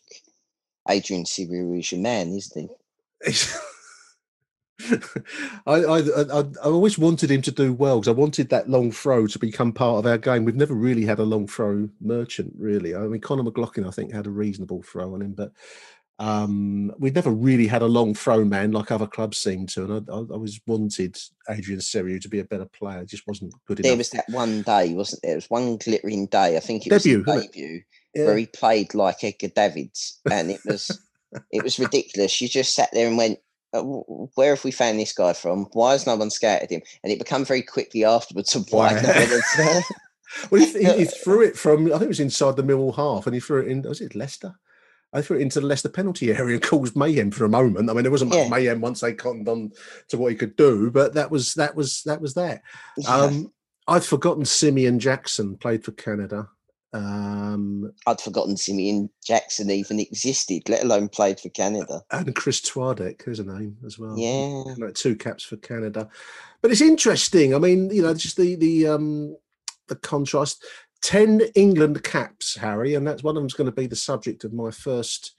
[0.89, 2.71] Adrian Serioux is your man, isn't
[3.25, 3.35] he?
[5.67, 8.93] I, I, I, I always wanted him to do well because I wanted that long
[8.93, 10.45] throw to become part of our game.
[10.45, 12.95] We've never really had a long throw merchant, really.
[12.95, 15.53] I mean, Conor McLaughlin, I think, had a reasonable throw on him, but
[16.19, 19.85] um, we'd never really had a long throw man like other clubs seem to.
[19.85, 21.17] And I, I, I always wanted
[21.49, 23.01] Adrian Serioux to be a better player.
[23.03, 23.89] It just wasn't good enough.
[23.89, 25.33] There was that one day, wasn't there?
[25.33, 26.57] It was one glittering day.
[26.57, 27.53] I think it Debut, was wasn't his it?
[27.53, 27.83] debut
[28.15, 28.25] Yeah.
[28.27, 30.91] where he played like Edgar Davids, and it was
[31.53, 32.41] it was ridiculous.
[32.41, 33.39] You just sat there and went,
[33.73, 35.67] "Uh, "Where have we found this guy from?
[35.73, 39.01] Why has no one scouted him?" And it became very quickly afterwards of why Why?
[39.03, 39.83] no one had-
[40.51, 43.27] Well, he, he, he threw it from, I think it was inside the Millwall half,
[43.27, 44.55] and he threw it in, was it Leicester?
[45.13, 47.89] I threw it into the Leicester penalty area and caused mayhem for a moment.
[47.89, 48.49] I mean, there wasn't much Yeah.
[48.49, 49.73] mayhem once they cottoned on
[50.09, 52.63] to what he could do, but that was that was that was that.
[52.97, 53.15] Yeah.
[53.15, 53.53] Um,
[53.87, 56.49] I'd forgotten Simeon Jackson played for Canada.
[56.93, 62.03] Um, I'd forgotten Simeon Jackson even existed, let alone played for Canada.
[62.11, 64.15] and Chris Twardek, there's a name as well.
[64.19, 64.75] Yeah.
[64.79, 66.09] like two caps for Canada.
[66.61, 67.55] But it's interesting.
[67.55, 69.37] I mean, you know, just the the um
[69.89, 70.65] the contrast.
[71.03, 74.53] Ten England caps, Harry, and that's one of them's going to be the subject of
[74.53, 75.35] my first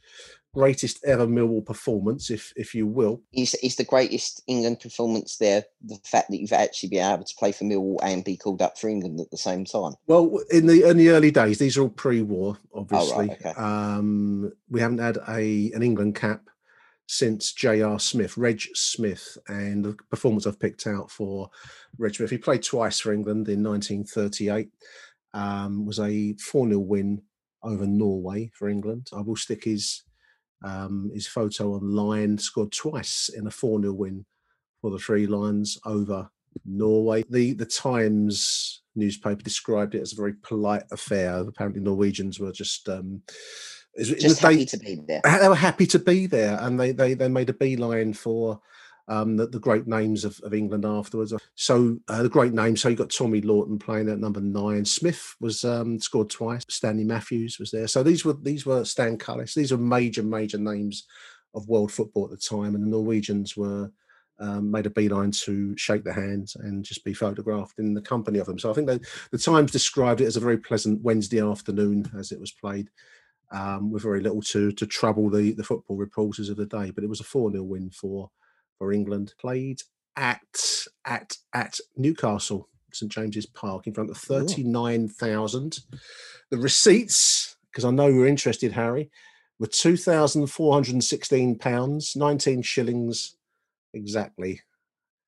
[0.53, 3.21] greatest ever Millwall performance, if if you will.
[3.33, 7.35] Is is the greatest England performance there the fact that you've actually been able to
[7.37, 9.93] play for Millwall and be called up for England at the same time?
[10.07, 13.31] Well, in the in the early days, these are all pre-war, obviously.
[13.31, 13.53] okay.
[13.57, 16.49] Um, we haven't had a an England cap
[17.11, 17.99] since J.R.
[17.99, 21.49] Smith, Reg Smith, and the performance I've picked out for
[21.97, 22.29] Reg Smith.
[22.29, 24.69] He played twice for England in 1938.
[25.33, 27.21] Um, was a 4 0 win
[27.63, 29.07] over Norway for England.
[29.15, 30.03] I will stick his
[30.65, 32.37] um, his photo online.
[32.37, 34.25] Scored twice in a 4 0 win
[34.81, 36.29] for the Three Lions over
[36.65, 37.23] Norway.
[37.29, 41.35] The the Times newspaper described it as a very polite affair.
[41.39, 43.21] Apparently, Norwegians were just um,
[43.97, 45.21] Just happy day- to be there.
[45.39, 48.59] they were happy to be there, and they they they made a beeline for
[49.09, 51.33] um, the, the great names of, of England afterwards.
[51.55, 52.81] So uh, the great names.
[52.81, 54.85] So you got Tommy Lawton playing at number nine.
[54.85, 56.63] Smith was um, scored twice.
[56.69, 57.87] Stanley Matthews was there.
[57.87, 59.55] So these were these were Stan Cullis.
[59.55, 61.07] These are major major names
[61.55, 63.91] of world football at the time, and the Norwegians were.
[64.41, 68.39] Um, made a beeline to shake their hands and just be photographed in the company
[68.39, 68.57] of them.
[68.57, 68.87] So I think
[69.31, 72.89] the Times described it as a very pleasant Wednesday afternoon as it was played
[73.51, 76.89] um, with very little to to trouble the the football reporters of the day.
[76.89, 78.29] But it was a four 0 win for
[78.79, 79.33] for England.
[79.39, 79.83] Played
[80.15, 80.39] at
[81.05, 85.79] at at Newcastle, St James's Park, in front of thirty nine thousand.
[86.49, 89.11] The receipts, because I know you're interested, Harry.
[89.59, 93.35] were two thousand four hundred and sixteen pounds, nineteen shillings
[93.93, 94.61] exactly.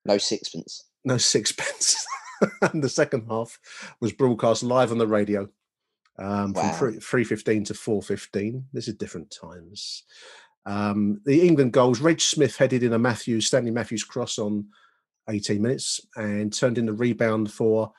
[0.06, 0.86] No sixpence.
[1.06, 2.04] No sixpence.
[2.74, 3.60] and the second half
[4.00, 5.48] was broadcast live on the radio
[6.18, 6.72] um, Wow.
[6.72, 8.66] from three fifteen to four fifteen.
[8.74, 10.04] This is different times.
[10.66, 12.02] Um, the England goals.
[12.02, 14.68] Reg Smith headed in a Matthews Stanley Matthews cross on
[15.30, 17.92] eighteen minutes and turned in the rebound for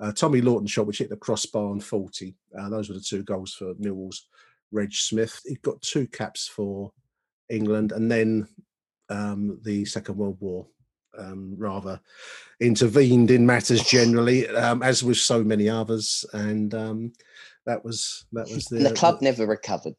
[0.00, 2.34] uh, Tommy Lawton shot, which hit the crossbar on forty.
[2.58, 4.26] Uh, those were the two goals for Millwall's
[4.72, 5.40] Reg Smith.
[5.44, 6.92] He got two caps for
[7.48, 8.48] England, and then
[9.08, 10.66] um, the Second World War
[11.18, 12.00] um, rather
[12.60, 17.12] intervened in matters generally, um, as with so many others, and um,
[17.66, 19.94] that was that was the, the club never recovered.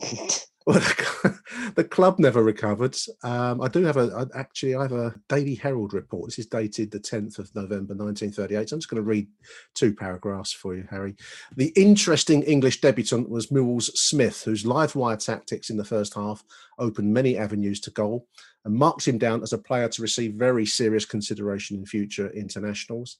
[0.66, 0.78] well,
[1.74, 2.96] the, club never recovered.
[3.24, 6.28] Um, I do have a actually I have a Daily Herald report.
[6.28, 8.68] This is dated the 10th of November 1938.
[8.68, 9.26] So I'm just going to read
[9.74, 11.16] two paragraphs for you, Harry.
[11.56, 16.44] The interesting English debutant was Mills Smith, whose live wire tactics in the first half
[16.78, 18.28] opened many avenues to goal
[18.64, 23.18] and marked him down as a player to receive very serious consideration in future internationals.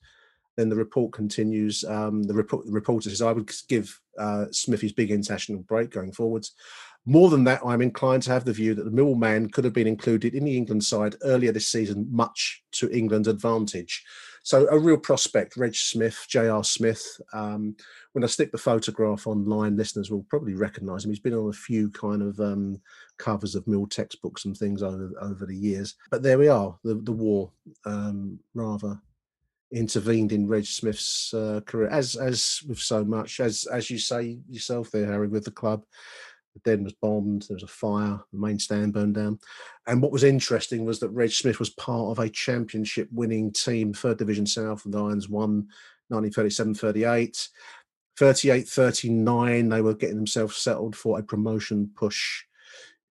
[0.56, 1.82] Then the report continues.
[1.84, 6.12] Um, the, report, reporter says, I would give uh, Smith his big international break going
[6.12, 6.52] forwards.
[7.04, 9.72] More than that, I'm inclined to have the view that the Mill man could have
[9.72, 14.04] been included in the England side earlier this season, much to England's advantage.
[14.44, 16.62] So, a real prospect, Reg Smith, J.R.
[16.62, 17.04] Smith.
[17.32, 17.76] Um,
[18.12, 21.10] when I stick the photograph online, listeners will probably recognise him.
[21.10, 22.80] He's been on a few kind of um,
[23.18, 25.94] covers of Mill textbooks and things over over the years.
[26.10, 26.76] But there we are.
[26.84, 27.52] The the war
[27.84, 29.00] um, rather
[29.72, 34.38] intervened in Reg Smith's uh, career, as as with so much, as as you say
[34.48, 35.84] yourself there, Harry, with the club.
[36.54, 37.42] The den was bombed.
[37.42, 38.20] There was a fire.
[38.32, 39.38] The main stand burned down.
[39.86, 44.18] And what was interesting was that Reg Smith was part of a championship-winning team, Third
[44.18, 44.84] Division South.
[44.84, 45.68] And the Lions won
[46.12, 47.48] 1937-38.
[48.20, 49.70] 38-39.
[49.70, 52.44] They were getting themselves settled for a promotion push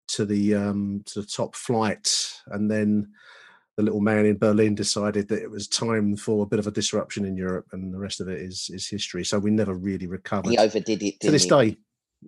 [0.10, 3.12] to the um, to the top flight, and then
[3.78, 6.72] the little man in Berlin decided that it was time for a bit of a
[6.72, 9.24] disruption in Europe, and the rest of it is is history.
[9.24, 11.20] So we never really recovered He overdid it.
[11.22, 11.50] to this he?
[11.50, 11.78] day.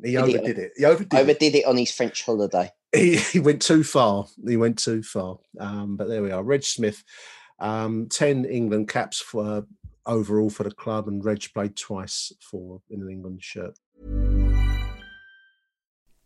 [0.03, 0.17] He he?
[0.17, 0.71] overdid it.
[0.75, 1.19] He overdid it.
[1.19, 2.71] Overdid it on his French holiday.
[2.95, 4.27] He, he went too far.
[4.47, 5.39] He went too far.
[5.59, 6.43] Um, but there we are.
[6.43, 7.03] Reg Smith,
[7.57, 9.65] um, ten England caps for
[10.05, 13.79] overall for the club, and Reg played twice for in an England shirt.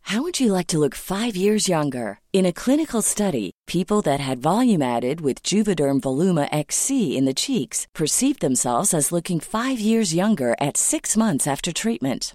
[0.08, 2.20] How would you like to look five years younger?
[2.32, 7.34] In a clinical study, people that had volume added with Juvederm Voluma XC in the
[7.34, 12.34] cheeks perceived themselves as looking five years younger at six months after treatment.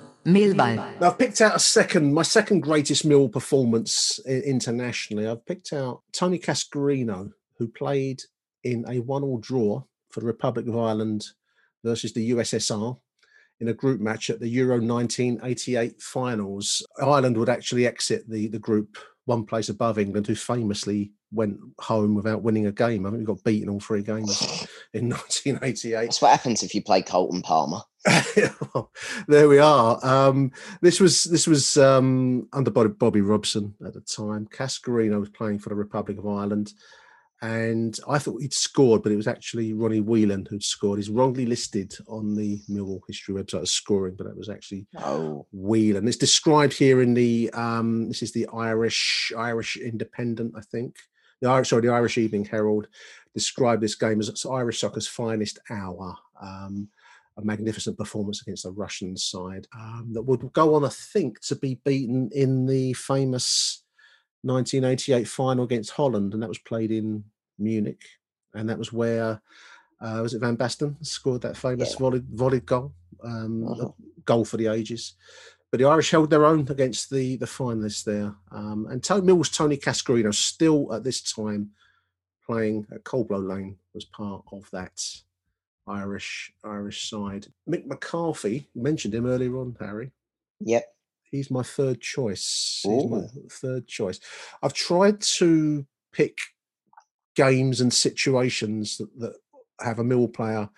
[0.25, 0.99] Millwall.
[0.99, 5.27] Now, I've picked out a second, my second greatest Mill performance internationally.
[5.27, 8.21] I've picked out Tony Cascarino, who played
[8.63, 11.25] in a one-all draw for the Republic of Ireland
[11.83, 12.97] versus the USSR
[13.59, 16.85] in a group match at the Euro 1988 finals.
[17.01, 22.15] Ireland would actually exit the, the group one place above England, who famously went home
[22.15, 23.05] without winning a game.
[23.05, 25.91] I think we got beaten all three games in 1988.
[25.91, 27.81] That's what happens if you play Carlton Palmer.
[29.27, 29.99] there we are.
[30.05, 34.47] Um, this was this was um, under Bobby, Bobby Robson at the time.
[34.47, 36.73] Cascarino was playing for the Republic of Ireland,
[37.43, 40.97] and I thought he'd scored, but it was actually Ronnie Whelan who'd scored.
[40.97, 45.45] He's wrongly listed on the Millwall history website as scoring, but that was actually oh.
[45.51, 46.07] Whelan.
[46.07, 50.97] It's described here in the um, this is the Irish Irish Independent, I think.
[51.41, 52.87] The Irish, sorry, the Irish Evening Herald
[53.33, 56.15] described this game as Irish soccer's finest hour.
[56.41, 56.89] Um,
[57.37, 61.55] a magnificent performance against the Russian side um, that would go on, I think, to
[61.55, 63.83] be beaten in the famous
[64.43, 67.23] 1988 final against Holland, and that was played in
[67.57, 68.01] Munich,
[68.53, 69.41] and that was where
[70.01, 71.99] uh, was it Van Basten scored that famous yeah.
[71.99, 73.89] volleyed, volleyed goal, um, uh-huh.
[74.25, 75.13] goal for the ages.
[75.69, 79.49] But the Irish held their own against the the finalists there, um, and Tony Mills,
[79.49, 81.71] Tony Cascarino, still at this time
[82.45, 85.01] playing at Coldblow Lane, was part of that
[85.87, 87.47] Irish Irish side.
[87.69, 90.11] Mick McCarthy, mentioned him earlier on, Harry.
[90.59, 90.85] Yep.
[91.23, 92.81] He's my third choice.
[92.83, 94.19] He's my third choice.
[94.61, 96.37] I've tried to pick
[97.35, 99.33] games and situations that, that
[99.79, 100.69] have a mill player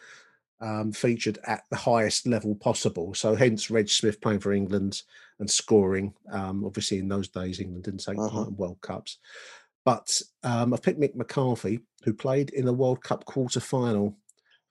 [0.62, 3.14] um, featured at the highest level possible.
[3.14, 5.02] So hence Reg Smith playing for England
[5.40, 6.14] and scoring.
[6.32, 8.30] Um, obviously, in those days, England didn't take uh-huh.
[8.30, 9.18] part in World Cups.
[9.86, 14.16] But um, I've picked Mick McCarthy, who played in the World Cup quarter final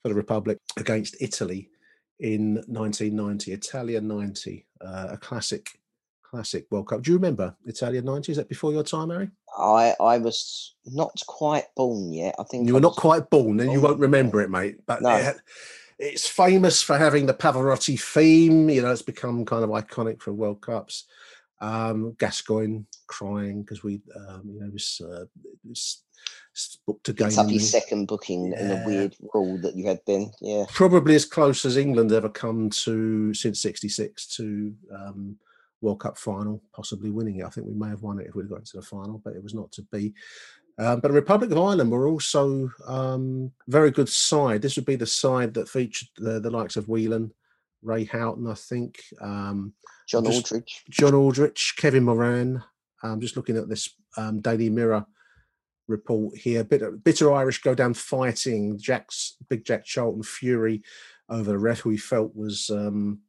[0.03, 1.71] for the Republic against Italy
[2.19, 5.79] in 1990, Italia 90, uh, a classic,
[6.23, 7.03] classic World Cup.
[7.03, 8.33] Do you remember Italia 90?
[8.33, 9.31] Is that before your time, Harry?
[9.57, 12.35] I I was not quite born yet.
[12.39, 14.79] I think you were not quite born, and you won't remember it, mate.
[14.87, 15.15] But no.
[15.15, 15.37] it,
[15.99, 18.71] it's famous for having the Pavarotti theme.
[18.71, 21.05] You know, it's become kind of iconic for World Cups.
[21.61, 25.27] Um, Gascoigne crying because we, um, you know, was, uh,
[25.69, 26.03] was
[26.87, 27.29] booked a game.
[27.29, 28.61] It's up his second booking yeah.
[28.61, 30.31] in a weird rule that you had then.
[30.41, 35.37] Yeah, probably as close as England ever come to since '66 to um,
[35.81, 37.45] World Cup final, possibly winning it.
[37.45, 39.43] I think we may have won it if we'd got into the final, but it
[39.43, 40.15] was not to be.
[40.79, 44.63] Um, but the Republic of Ireland were also um, very good side.
[44.63, 47.33] This would be the side that featured the, the likes of Whelan,
[47.83, 49.75] Ray Houghton, I think, um,
[50.09, 52.63] John Aldridge, John Aldridge, Kevin Moran.
[53.03, 55.05] I'm just looking at this um, Daily Mirror
[55.93, 56.65] report here.
[56.65, 58.79] Bitter, bitter Irish go down fighting.
[58.79, 60.83] Jack's Big Jack Charlton Fury
[61.29, 63.21] over the ref who he felt was um,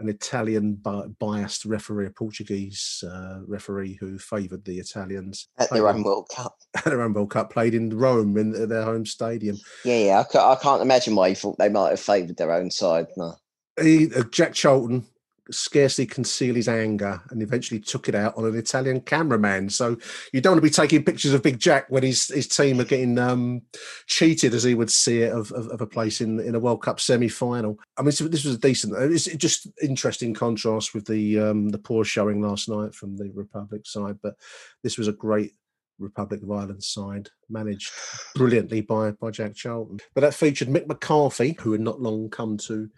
[0.00, 0.80] an Italian
[1.18, 6.56] biased referee, a Portuguese uh, referee who favoured the Italians at their own World Cup.
[6.76, 9.56] At their own World Cup, played in Rome in their home stadium.
[9.84, 12.52] Yeah, yeah, I can't, I can't imagine why he thought they might have favoured their
[12.52, 13.06] own side.
[13.16, 13.34] No.
[13.80, 15.06] He, uh, Jack Charlton
[15.50, 19.68] scarcely conceal his anger and eventually took it out on an Italian cameraman.
[19.70, 19.96] So
[20.32, 22.84] you don't want to be taking pictures of Big Jack when his his team are
[22.84, 23.62] getting um,
[24.06, 26.82] cheated, as he would see it, of, of, of, a place in in a World
[26.82, 27.78] Cup semi final.
[27.96, 28.94] I mean, this was a decent.
[28.96, 33.86] It's just interesting contrast with the um, the poor showing last night from the Republic
[33.86, 34.34] side, but
[34.82, 35.52] this was a great.
[36.00, 37.90] Republic of Ireland side managed
[38.36, 42.56] brilliantly by by Jack Charlton, but that featured Mick McCarthy, who had not long come
[42.58, 42.88] to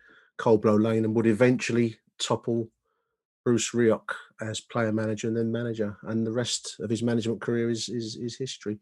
[0.41, 2.69] Coldblow Lane and would eventually topple
[3.45, 7.71] Bruce Rioch as player manager and then manager, and the rest of his management career
[7.71, 8.79] is is, is history.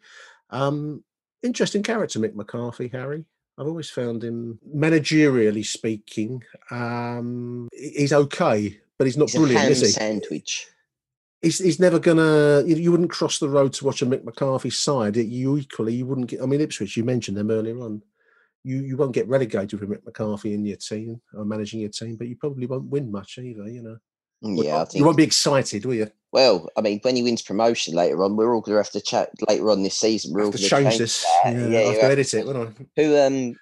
[0.50, 1.04] Um,
[1.42, 3.24] interesting character, Mick McCarthy, Harry.
[3.56, 9.80] I've always found him, managerially speaking, um, he's okay, but he's not he's brilliant, is
[9.80, 9.86] he?
[9.88, 10.68] Sandwich.
[11.42, 12.62] He's, he's never gonna.
[12.66, 15.16] You, you, wouldn't cross the road to watch a Mick McCarthy side.
[15.16, 16.42] You equally, you wouldn't get.
[16.42, 16.96] I mean, Ipswich.
[16.96, 18.02] You mentioned them earlier on
[18.64, 22.16] you you won't get relegated with Mick McCarthy in your team or managing your team,
[22.16, 23.68] but you probably won't win much either.
[23.68, 23.98] You know.
[24.44, 26.10] Mm, yeah, you won't be excited, will you?
[26.30, 29.00] Well, I mean, when he wins promotion later on, we're all going to have to
[29.00, 30.32] chat later on this season.
[30.32, 31.26] We're all going to change, change this.
[31.42, 31.54] That.
[31.54, 33.02] Yeah, yeah, have to edit it, won't I?
[33.02, 33.56] Who um,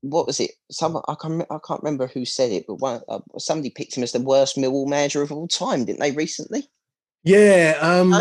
[0.00, 0.52] what was it?
[0.70, 4.02] Someone I can't I can't remember who said it, but one uh, somebody picked him
[4.02, 6.12] as the worst Millwall manager of all time, didn't they?
[6.12, 6.68] Recently.
[7.24, 7.76] Yeah.
[7.80, 8.14] Um.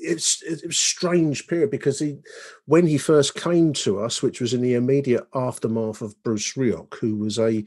[0.00, 2.18] It's it was strange period because he
[2.66, 6.94] when he first came to us which was in the immediate aftermath of bruce rioch
[6.94, 7.64] who was a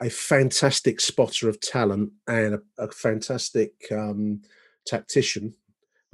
[0.00, 4.40] a fantastic spotter of talent and a, a fantastic um,
[4.86, 5.54] tactician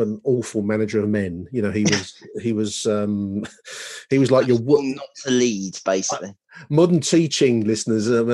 [0.01, 3.45] an awful manager of men you know he was he was um
[4.09, 6.35] he was like your not to lead basically
[6.69, 8.31] modern teaching listeners, um,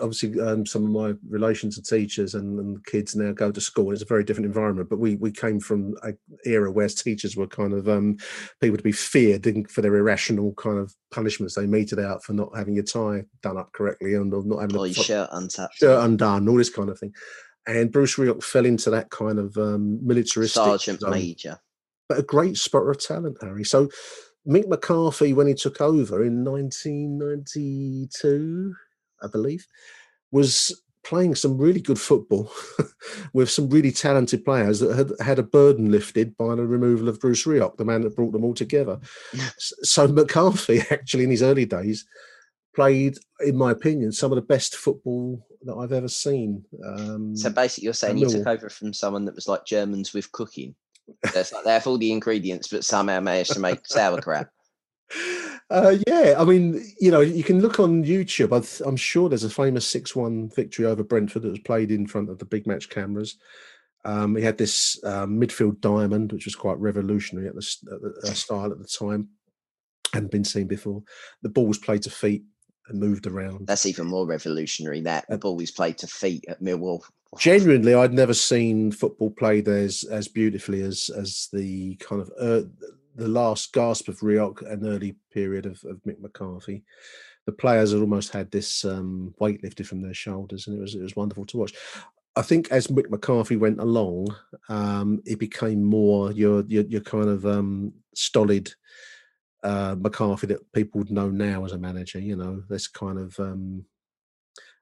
[0.00, 3.92] obviously, um, some of my relations are teachers, and, and, kids now go to school.
[3.92, 7.46] It's a very different environment, but we we came from an era where teachers were
[7.46, 8.16] kind of um,
[8.60, 12.56] people to be feared for their irrational kind of punishments they meted out for not
[12.56, 16.48] having your tie done up correctly and not having oh, your shirt untucked, shirt undone,
[16.48, 17.12] all this kind of thing.
[17.66, 21.60] And Bruce Rioch fell into that kind of um, militaristic sergeant major
[22.12, 23.64] but a great spotter of talent, Harry.
[23.64, 23.88] So
[24.46, 28.74] Mick McCarthy, when he took over in 1992,
[29.22, 29.66] I believe,
[30.30, 32.52] was playing some really good football
[33.32, 37.18] with some really talented players that had had a burden lifted by the removal of
[37.18, 39.00] Bruce Rioch, the man that brought them all together.
[39.58, 42.04] so McCarthy, actually, in his early days,
[42.74, 46.64] played, in my opinion, some of the best football that I've ever seen.
[46.84, 50.30] Um, so basically, you're saying you took over from someone that was like Germans with
[50.32, 50.74] cooking.
[51.34, 54.48] That's like they have all the ingredients, but somehow managed to make sauerkraut.
[55.70, 58.52] Uh, yeah, I mean, you know, you can look on YouTube.
[58.52, 62.28] i am sure there's a famous six-one victory over Brentford that was played in front
[62.28, 63.38] of the big match cameras.
[64.04, 68.30] Um, he had this um, midfield diamond, which was quite revolutionary at the, at the
[68.30, 69.28] uh, style at the time,
[70.12, 71.02] hadn't been seen before.
[71.40, 72.42] The ball was played to feet
[72.88, 73.66] and moved around.
[73.66, 75.00] That's even more revolutionary.
[75.00, 77.02] That the ball was played to feet at Millwall.
[77.38, 82.68] Genuinely, I'd never seen football played as as beautifully as as the kind of uh,
[83.14, 86.84] the last gasp of Rioch and early period of, of Mick McCarthy.
[87.46, 90.94] The players had almost had this um, weight lifted from their shoulders, and it was
[90.94, 91.74] it was wonderful to watch.
[92.34, 94.34] I think as Mick McCarthy went along,
[94.68, 98.72] um, it became more your your, your kind of um, stolid
[99.62, 102.18] uh, McCarthy that people would know now as a manager.
[102.18, 103.84] You know, this kind of um,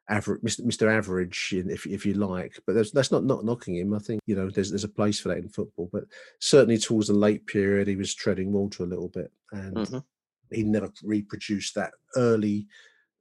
[0.08, 0.90] average, Mr.
[0.90, 2.58] Average, if if you like.
[2.66, 3.94] But that's not not knocking him.
[3.94, 5.88] I think you know there's there's a place for that in football.
[5.92, 6.04] But
[6.40, 9.98] certainly towards the late period, he was treading water a little bit, and mm-hmm.
[10.52, 12.66] he never reproduced that early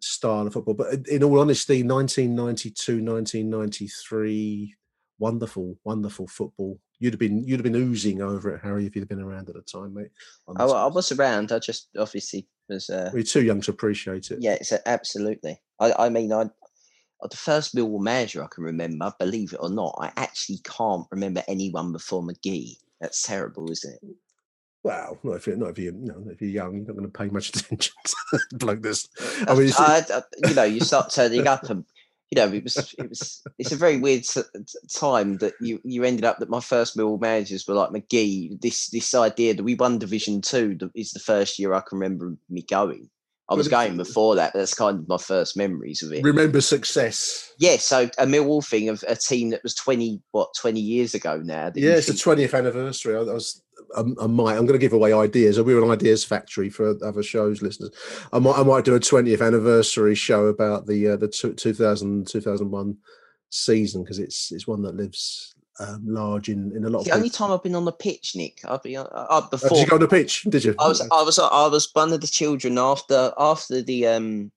[0.02, 0.74] style of football.
[0.74, 4.76] But in all honesty, 1992, 1993,
[5.20, 6.80] wonderful, wonderful football.
[7.00, 9.50] You'd have been you'd have been oozing over it, Harry, if you'd have been around
[9.50, 10.10] at the time, mate.
[10.48, 11.52] Oh, I was around.
[11.52, 12.90] I just obviously was.
[12.90, 14.40] Uh, We're too young to appreciate it.
[14.42, 15.62] Yeah, it's a, absolutely.
[15.80, 16.46] I, I mean, I
[17.28, 21.44] the first Millwall manager I can remember, believe it or not, I actually can't remember
[21.48, 22.78] anyone before McGhee.
[23.02, 24.16] That's terrible, isn't it?
[24.84, 27.12] Well, not if you're not if you're you know, if you're young, you're not going
[27.12, 29.08] to pay much attention to bloke this.
[29.48, 31.84] I mean, I, I, you know, you start turning up, and
[32.32, 34.24] you know, it was it was it's a very weird
[34.96, 38.62] time that you you ended up that my first Millwall managers were like McGhee.
[38.62, 42.36] This this idea that we won Division Two is the first year I can remember
[42.50, 43.10] me going.
[43.52, 44.54] I was going before that.
[44.54, 46.24] That's kind of my first memories of it.
[46.24, 47.52] Remember success?
[47.58, 47.78] Yeah.
[47.78, 51.72] So a Millwall thing of a team that was twenty, what, twenty years ago now.
[51.74, 53.16] Yeah, it's the twentieth anniversary.
[53.16, 53.64] I, I was,
[53.96, 54.58] I, I, might.
[54.58, 55.60] I'm going to give away ideas.
[55.60, 57.92] We were an ideas factory for other shows, listeners.
[58.32, 62.98] I might, I might do a twentieth anniversary show about the uh, the 2000 2001
[63.52, 67.06] season because it's it's one that lives um, large in, in a lot.
[67.06, 69.70] The only time I've been on the pitch, Nick, I've been uh, uh, before.
[69.72, 70.44] Oh, did you go on the pitch?
[70.44, 70.76] Did you?
[70.80, 74.52] I was I was I was one of the children after after the um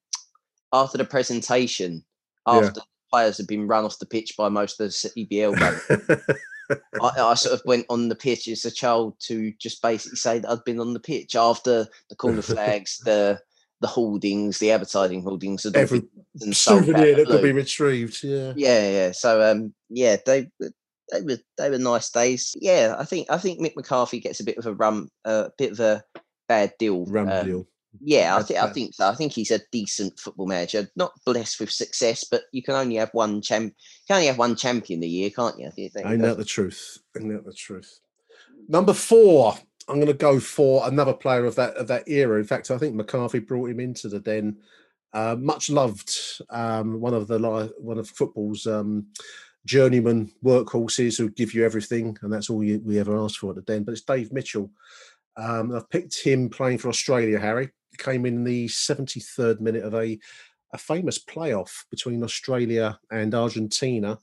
[0.72, 2.04] after the presentation
[2.46, 2.82] after yeah.
[3.10, 6.34] players had been run off the pitch by most of the CBL.
[7.00, 10.38] I, I, sort of went on the pitch as a child to just basically say
[10.38, 13.40] that I'd been on the pitch after the corner flags, the
[13.80, 16.02] the holdings, the advertising holdings, every
[16.52, 18.22] souvenir that could be retrieved.
[18.22, 19.12] Yeah, yeah, yeah.
[19.12, 20.48] So um, yeah, they
[21.12, 22.54] they were they were nice days.
[22.60, 25.48] Yeah, I think I think Mick McCarthy gets a bit of a rum, a uh,
[25.58, 26.02] bit of a
[26.48, 27.04] bad deal.
[27.06, 27.66] Rum um, deal.
[28.00, 29.08] Yeah, I think I think so.
[29.08, 32.96] I think he's a decent football manager, not blessed with success, but you can only
[32.96, 33.74] have one champ.
[33.76, 35.70] You can only have one champion a year, can't you?
[35.76, 36.98] you I know the truth.
[37.16, 38.00] Ain't that the truth.
[38.68, 39.54] Number four,
[39.88, 42.38] I'm going to go for another player of that of that era.
[42.38, 44.56] In fact, I think McCarthy brought him into the den.
[45.12, 46.16] Uh, much loved,
[46.48, 49.06] um, one of the one of football's um,
[49.66, 53.56] journeyman workhorses who give you everything, and that's all you, we ever asked for at
[53.56, 53.84] the den.
[53.84, 54.70] But it's Dave Mitchell.
[55.36, 57.38] Um, I've picked him playing for Australia.
[57.38, 60.18] Harry came in the 73rd minute of a
[60.72, 64.18] a famous playoff between Australia and Argentina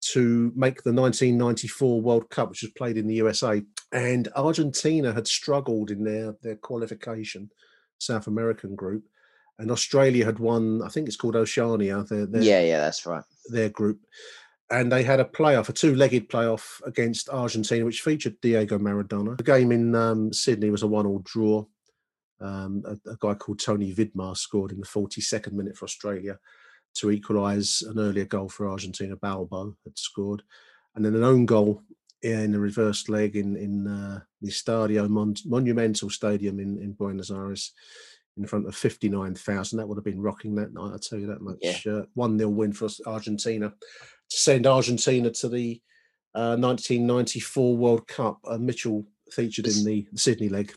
[0.00, 3.62] to make the 1994 World Cup, which was played in the USA.
[3.92, 7.50] And Argentina had struggled in their their qualification,
[7.98, 9.04] South American group,
[9.58, 10.82] and Australia had won.
[10.82, 12.04] I think it's called Oceania.
[12.04, 13.24] Their, their, yeah, yeah, that's right.
[13.46, 14.00] Their group,
[14.70, 19.36] and they had a playoff, a two-legged playoff against Argentina, which featured Diego Maradona.
[19.36, 21.64] The game in um, Sydney was a one-all draw.
[22.40, 26.38] Um, a, a, guy called Tony Vidmar scored in the 42nd minute for Australia
[26.94, 29.16] to equalise an earlier goal for Argentina.
[29.16, 30.42] Balbo had scored,
[30.94, 31.82] and then an own goal
[32.22, 37.30] in the reversed leg in in uh, the Stadio Mon- Monumental Stadium in, in Buenos
[37.30, 37.72] Aires
[38.36, 39.78] in front of 59,000.
[39.78, 41.58] That would have been rocking that night, I'll tell you that much.
[41.60, 41.92] Yeah.
[41.92, 43.72] Uh, 1 0 win for Argentina
[44.30, 45.80] to send Argentina to the
[46.34, 48.38] uh, 1994 World Cup.
[48.46, 50.72] Uh, Mitchell featured in the, Sydney leg.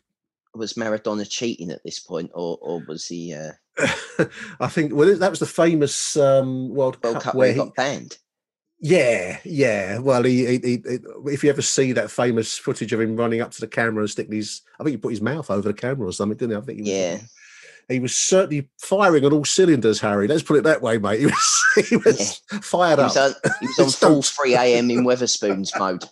[0.58, 3.34] Was Maradona cheating at this point, or, or was he?
[3.34, 3.52] Uh...
[4.60, 7.76] I think well, that was the famous um, World, World Cup, Cup where he got
[7.76, 8.18] banned.
[8.80, 9.98] Yeah, yeah.
[9.98, 10.80] Well, he, he, he,
[11.26, 14.10] if you ever see that famous footage of him running up to the camera and
[14.10, 16.58] sticking his, I think he put his mouth over the camera or something, didn't he?
[16.58, 17.20] I think he was, Yeah.
[17.90, 20.28] he was certainly firing on all cylinders, Harry.
[20.28, 21.20] Let's put it that way, mate.
[21.78, 23.16] He was, he was fired He up.
[23.18, 24.90] on, he was on full 3 a.m.
[24.90, 26.04] in Wetherspoons mode.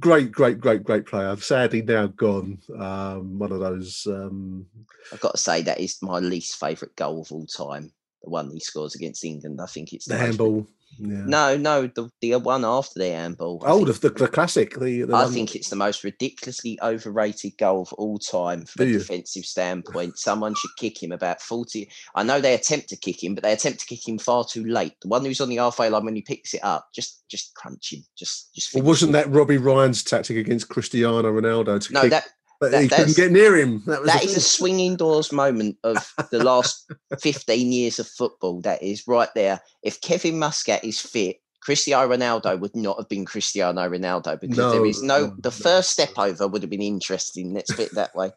[0.00, 1.28] Great, great, great, great player.
[1.28, 2.58] I've sadly now gone.
[2.78, 4.06] Um, one of those.
[4.06, 4.66] Um,
[5.12, 7.92] I've got to say, that is my least favourite goal of all time.
[8.22, 9.60] The one he scores against England.
[9.62, 10.66] I think it's the most handball.
[11.02, 11.22] Yeah.
[11.26, 13.62] No, no, the, the one after the handball.
[13.66, 14.78] Oh, think- the, the, classic.
[14.78, 18.84] The, the I one- think it's the most ridiculously overrated goal of all time from
[18.84, 18.98] Do a you?
[18.98, 20.18] defensive standpoint.
[20.18, 21.90] Someone should kick him about 40.
[22.14, 24.64] I know they attempt to kick him, but they attempt to kick him far too
[24.64, 24.92] late.
[25.02, 27.92] The one who's on the halfway line when he picks it up, just just crunch
[27.92, 28.04] him.
[28.18, 29.12] Just just Well, wasn't him.
[29.14, 32.10] that Robbie Ryan's tactic against Cristiano Ronaldo to No, kick?
[32.10, 32.24] that
[32.60, 33.82] but that- he couldn't get near him.
[33.86, 35.96] That was that is a swinging doors moment of
[36.30, 38.60] the last 15 years of football.
[38.60, 39.60] That is right there.
[39.82, 44.80] If Kevin Muscat is fit, Cristiano Ronaldo would not have been Cristiano Ronaldo because there
[44.80, 47.52] No, is no, the first step over would have been interesting.
[47.52, 48.30] Let's put it that way.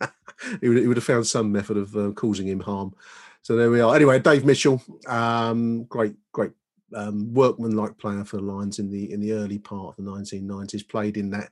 [0.60, 2.94] he, would, he would have found some method of uh, causing him harm.
[3.42, 3.94] So there we are.
[3.94, 6.52] Anyway, Dave Mitchell, um, great, great
[6.94, 10.88] um, workman-like player for the Lions in the in the early part of the 1990s.
[10.88, 11.50] Played in that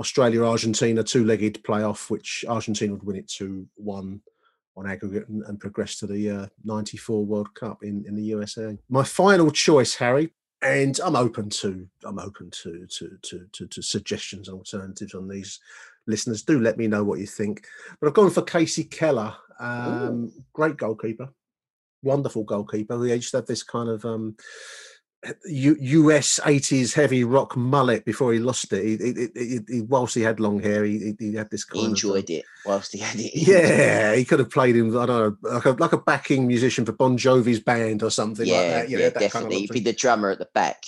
[0.00, 4.20] Australia Argentina two-legged playoff, which Argentina would win it two one
[4.76, 8.78] on aggregate and, and progress to the uh, 94 World Cup in, in the USA.
[8.88, 10.32] My final choice, Harry,
[10.62, 15.28] and I'm open to I'm open to to to to, to suggestions and alternatives on
[15.28, 15.60] these.
[16.06, 17.66] Listeners, do let me know what you think.
[18.00, 21.28] But I've gone for Kasey Keller, um, great goalkeeper,
[22.02, 22.98] wonderful goalkeeper.
[22.98, 24.36] We used to have this kind of um,
[25.46, 28.82] US 80s heavy rock mullet before he lost it.
[29.00, 31.86] He, he, he, he, whilst he had long hair, he, had this kind He of.
[31.86, 33.32] um, enjoyed it whilst he had it.
[33.34, 34.96] Yeah, he could have played him.
[34.96, 35.08] I don't
[35.42, 38.68] know, like a, like a backing musician for Bon Jovi's band or something like yeah,
[38.68, 38.88] that.
[38.90, 39.40] You yeah, know, that definitely.
[39.56, 40.82] kind of He'd be the drummer at the back.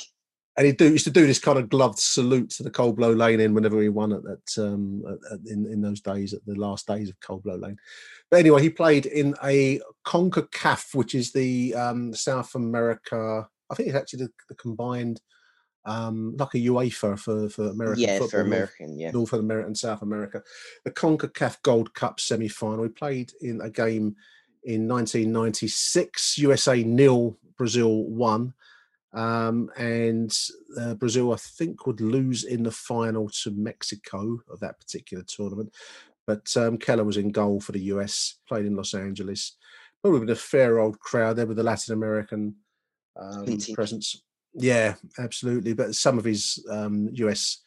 [0.56, 3.12] and he do used to do this kind of gloved salute to the Cold Blow
[3.12, 6.54] Lane in whenever he won at that um, at- in in those days at the
[6.54, 7.76] last days of Cold Blow Lane.
[8.30, 13.46] But anyway, he played in a Concacaf, which is the um, South America.
[13.72, 15.20] I think it's actually the, the combined,
[15.84, 18.28] um, like a UEFA for for American yeah, football.
[18.28, 19.10] for North- American, yeah.
[19.10, 20.42] North America and South America.
[20.84, 22.84] The CONCACAF Gold Cup semi final.
[22.84, 24.14] He played in a game
[24.64, 28.54] in 1996, USA nil, Brazil one.
[29.14, 30.34] Um, and
[30.80, 35.74] uh, Brazil, I think, would lose in the final to Mexico of that particular tournament.
[36.26, 39.56] But um, Keller was in goal for the US, played in Los Angeles.
[40.02, 42.56] Probably been a fair old crowd there with the Latin American
[43.16, 44.22] um, presence.
[44.54, 45.72] Yeah, absolutely.
[45.72, 47.62] But some of his um, US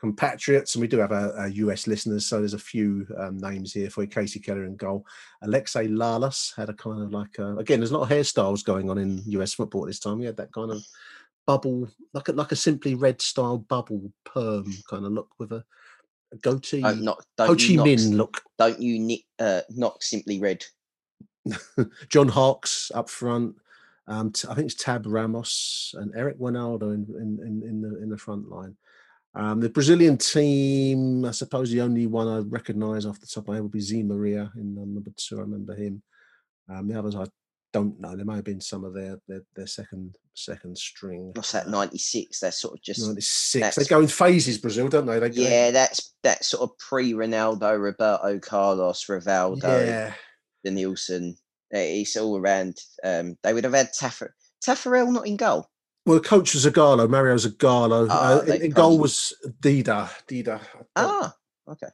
[0.00, 3.90] compatriots, and we do have a, US listeners, so there's a few um, names here
[3.90, 4.08] for you.
[4.08, 5.04] Kasey Keller in goal.
[5.42, 8.90] Alexei Lalas had a kind of like a, again, there's a lot of hairstyles going
[8.90, 10.20] on in US football this time.
[10.20, 10.82] He had that kind of
[11.46, 15.64] bubble, like a like a simply red style bubble perm kind of look with a,
[16.32, 16.82] a goatee.
[16.82, 18.42] Knock, Ho Chi Minh look.
[18.58, 20.64] don't you uh, knock simply red.
[22.08, 23.56] John Hawks up front.
[24.08, 28.02] Um, t- I think it's Tab Ramos and Eric Wynalda in, in, in, in the
[28.02, 28.76] in the front line.
[29.34, 33.48] Um, the Brazilian team, I suppose the only one I recognise off the top of
[33.48, 35.38] my head would be Zé Maria in um, number two.
[35.38, 36.02] I remember him.
[36.70, 37.26] Um, the others I
[37.72, 38.16] don't know.
[38.16, 41.32] There may have been some of their their, their second second string.
[41.34, 41.68] What's that?
[41.68, 42.40] Ninety six.
[42.40, 43.76] That's sort of just Ninety six.
[43.76, 45.18] They go in phases, Brazil, don't they?
[45.18, 45.70] They go- yeah.
[45.70, 50.12] That's that sort of pre Ronaldo, Roberto Carlos, Rivaldo, yeah.
[50.12, 50.12] uh,
[51.70, 52.76] It's all around.
[53.04, 54.30] Um, they would have had Taffer,
[54.66, 55.66] Taffarel not in goal.
[56.06, 58.06] Well, the coach was Zagallo, Mario Zagallo.
[58.10, 60.08] Ah, uh, in, in goal was Dida.
[60.26, 60.60] Dida.
[60.96, 61.34] Ah,
[61.70, 61.88] okay.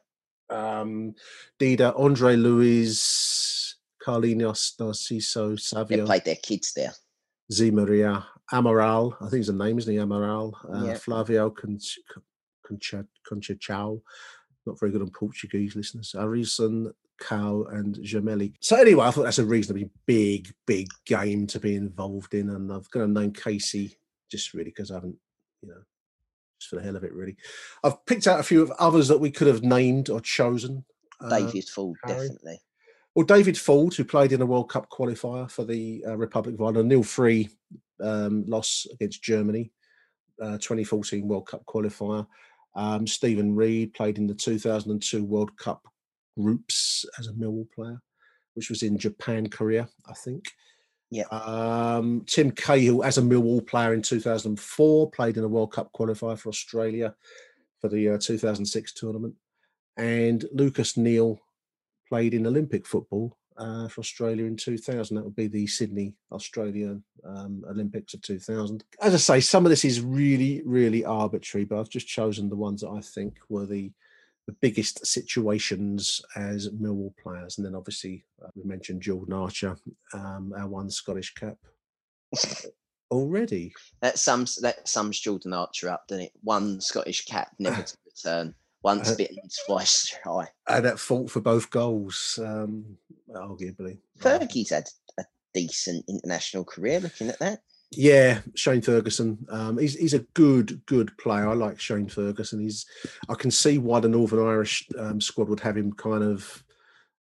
[0.49, 1.13] um,
[1.59, 6.93] Dida, Andre Luis, Carlinhos, Narciso, They Savio, played their kids there.
[7.51, 9.15] Zé Maria, Amaral.
[9.21, 9.99] I think his name isn't he?
[9.99, 10.53] Amaral.
[10.73, 10.93] Uh, Yeah.
[10.97, 11.99] Flavio Conch-
[12.65, 14.01] Concha Conchachao.
[14.65, 16.15] Not very good on Portuguese listeners.
[16.17, 18.53] Arison, Cow, and Jamelli.
[18.59, 22.71] So anyway, I thought that's a reasonably big, big game to be involved in, and
[22.71, 23.95] I've got to name Kasey
[24.29, 25.17] just really because I haven't,
[25.61, 25.81] you know,
[26.59, 27.35] just for the hell of it, really.
[27.83, 30.85] I've picked out a few of others that we could have named or chosen.
[31.21, 32.27] Uh, David Forde, Harry?
[32.27, 32.59] definitely.
[33.15, 36.61] well, David Forde, who played in a World Cup qualifier for the uh, Republic of
[36.61, 37.49] Ireland, nil free
[38.01, 39.71] um, loss against Germany,
[40.41, 42.27] uh, 2014 World Cup qualifier.
[42.75, 45.81] Um, Steven Reid played in the 2002 World Cup
[46.37, 48.01] groups as a Millwall player,
[48.53, 50.45] which was in Japan, Korea, I think.
[51.11, 51.25] Yeah.
[51.31, 56.37] Um, Tim Cahill, as a Millwall player in 2004, played in a World Cup qualifier
[56.37, 57.15] for Australia
[57.79, 59.35] for the uh, 2006 tournament.
[59.97, 61.39] And Lucas Neill
[62.09, 65.15] played in Olympic football uh, for Australia in 2000.
[65.15, 68.83] That would be the Sydney Australian um, Olympics of 2000.
[69.01, 72.55] As I say, some of this is really, really arbitrary, but I've just chosen the
[72.55, 73.91] ones that I think were the
[74.47, 77.57] the biggest situations as Millwall players.
[77.57, 79.75] And then obviously uh, we mentioned Jordan Archer,
[80.13, 81.57] um, our one Scottish cap
[83.11, 83.73] already.
[84.01, 86.31] That sums that sums Jordan Archer up, doesn't it?
[86.41, 88.55] One Scottish cap, never to return.
[88.83, 90.47] Once Uh, bitten, twice shy.
[90.67, 92.97] And at fault for both goals, um,
[93.31, 93.97] arguably.
[94.19, 94.87] Fergie's had
[95.17, 95.25] a
[95.55, 96.99] decent international career.
[96.99, 99.45] Looking at that, Yeah, Shane Ferguson.
[99.49, 101.47] Um, he's he's a good good player.
[101.47, 102.59] I like Shane Ferguson.
[102.59, 102.85] He's
[103.29, 106.63] I can see why the Northern Irish um, squad would have him kind of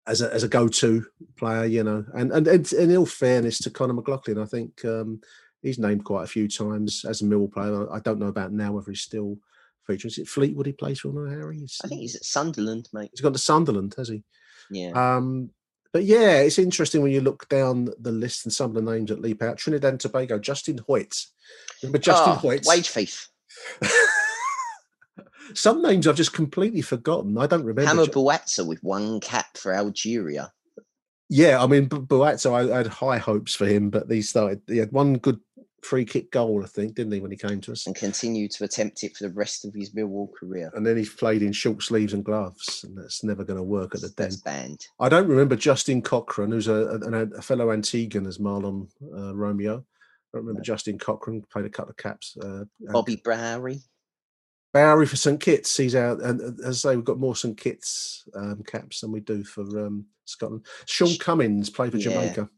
[0.07, 1.07] as a as a go to
[1.37, 2.05] player, you know.
[2.15, 5.21] And and and in all fairness to Conor McLaughlin, I think um,
[5.63, 7.93] he's named quite a few times as a Mill player.
[7.93, 9.39] I don't know about now whether he's still
[9.87, 10.11] featuring.
[10.11, 11.59] Is it Fleetwood he plays for now, Harry?
[11.59, 13.11] He's, I think he's at Sunderland, mate.
[13.13, 14.23] he's gone to Sunderland, has he?
[14.71, 15.51] Yeah, Um,
[15.95, 19.09] but yeah, it's interesting when you look down the list and some of the names
[19.11, 19.57] that leap out.
[19.57, 21.27] Trinidad and Tobago, Justin Hoyte.
[21.83, 22.67] Remember Justin Oh, Hoyte?
[22.67, 23.29] wage thief.
[25.55, 27.39] some names I've just completely forgotten.
[27.39, 27.89] I don't remember.
[27.89, 30.53] Hameur Bouazza with one cap for Algeria.
[31.29, 34.63] yeah, I mean, Bu- Bouazza, I, I had high hopes for him, but he started.
[34.67, 35.39] He had one good
[35.85, 37.87] free kick goal, I think, didn't he, when he came to us?
[37.87, 40.71] and continue to attempt it for the rest of his Millwall career.
[40.75, 43.95] And then he played in short sleeves and gloves, and that's never going to work
[43.95, 44.33] at the den.
[44.45, 44.87] Banned.
[44.99, 49.77] I don't remember Justin Cochran, who's a, a, a fellow Antiguan as Mahlon uh, Romeo.
[49.79, 52.37] I don't remember Justin Cochran played a couple of caps.
[52.37, 53.81] Uh, Bobby Bowry.
[54.73, 55.77] Bowry for St Kitts.
[55.77, 59.13] He's out, and uh, as I say, we've got more St Kitts um, caps than
[59.13, 60.67] we do for um, Scotland.
[60.87, 62.11] Sean Cummings played for Yeah.
[62.11, 62.51] Jamaica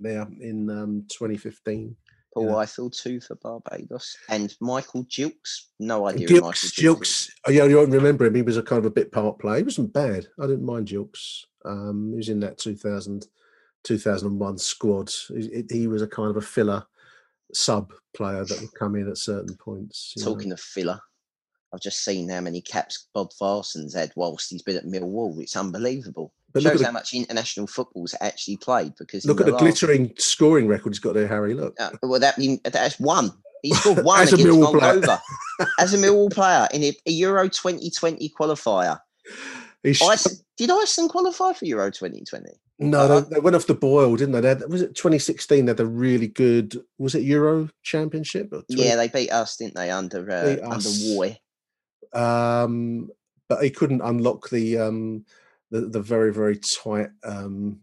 [0.00, 1.94] there in um, 2015.
[2.32, 2.52] Paul Yeah.
[2.52, 4.16] Ifill too for Barbados.
[4.28, 5.66] And Michael Jilks.
[5.78, 7.30] No idea who Michael Gilks, Jilks is.
[7.30, 7.30] Gilks.
[7.46, 8.34] Oh, yeah, you remember him.
[8.34, 9.58] He was a kind of a bit part player.
[9.58, 10.26] He wasn't bad.
[10.40, 11.44] I didn't mind Gilks.
[11.64, 13.26] Um, he was in that 2000,
[13.84, 15.10] 2001 squad.
[15.28, 16.84] He, he was a kind of a filler
[17.52, 20.14] sub player that would come in at certain points.
[20.16, 20.32] you know.
[20.32, 21.00] Talking of filler,
[21.72, 25.40] I've just seen how many caps Böðvarsson's had whilst he's been at Millwall.
[25.40, 26.32] It's unbelievable.
[26.52, 30.12] But Shows how the- much international football's actually played because Look at the last- glittering
[30.18, 31.54] scoring record he's got there, Harry.
[31.54, 31.74] Look.
[31.80, 33.30] Uh, well, that mean that's one.
[33.62, 35.00] He scored one As a against Millwall player.
[35.00, 35.20] Moldova
[35.78, 38.98] as a Millwall player in a, a Euro 2020 qualifier.
[39.84, 42.50] Ice, did Iceland qualify for Euro 2020?
[42.80, 44.40] no, uh, they, they went off the boil, didn't they?
[44.40, 45.64] they had, was it 2016?
[45.64, 48.48] They had a really good, was it Euro Championship?
[48.52, 49.90] Or 20 Yeah, they beat us, didn't they?
[49.90, 50.88] Under uh, under.
[51.16, 51.38] Roy.
[52.12, 53.10] um,
[53.48, 55.24] but he couldn't unlock the um,
[55.72, 57.80] the, the very very tight um,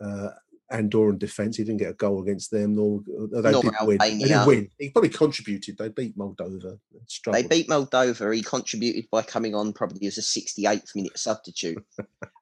[0.00, 0.30] uh,
[0.72, 1.56] Andorran defence.
[1.56, 2.76] He didn't get a goal against them.
[2.76, 3.00] Nor
[3.36, 3.98] uh, they Nor did win.
[3.98, 4.70] They did win.
[4.78, 5.76] He probably contributed.
[5.78, 6.78] They beat Moldova.
[6.92, 8.34] They They beat Moldova.
[8.34, 11.84] He contributed by coming on probably as a 68th minute substitute.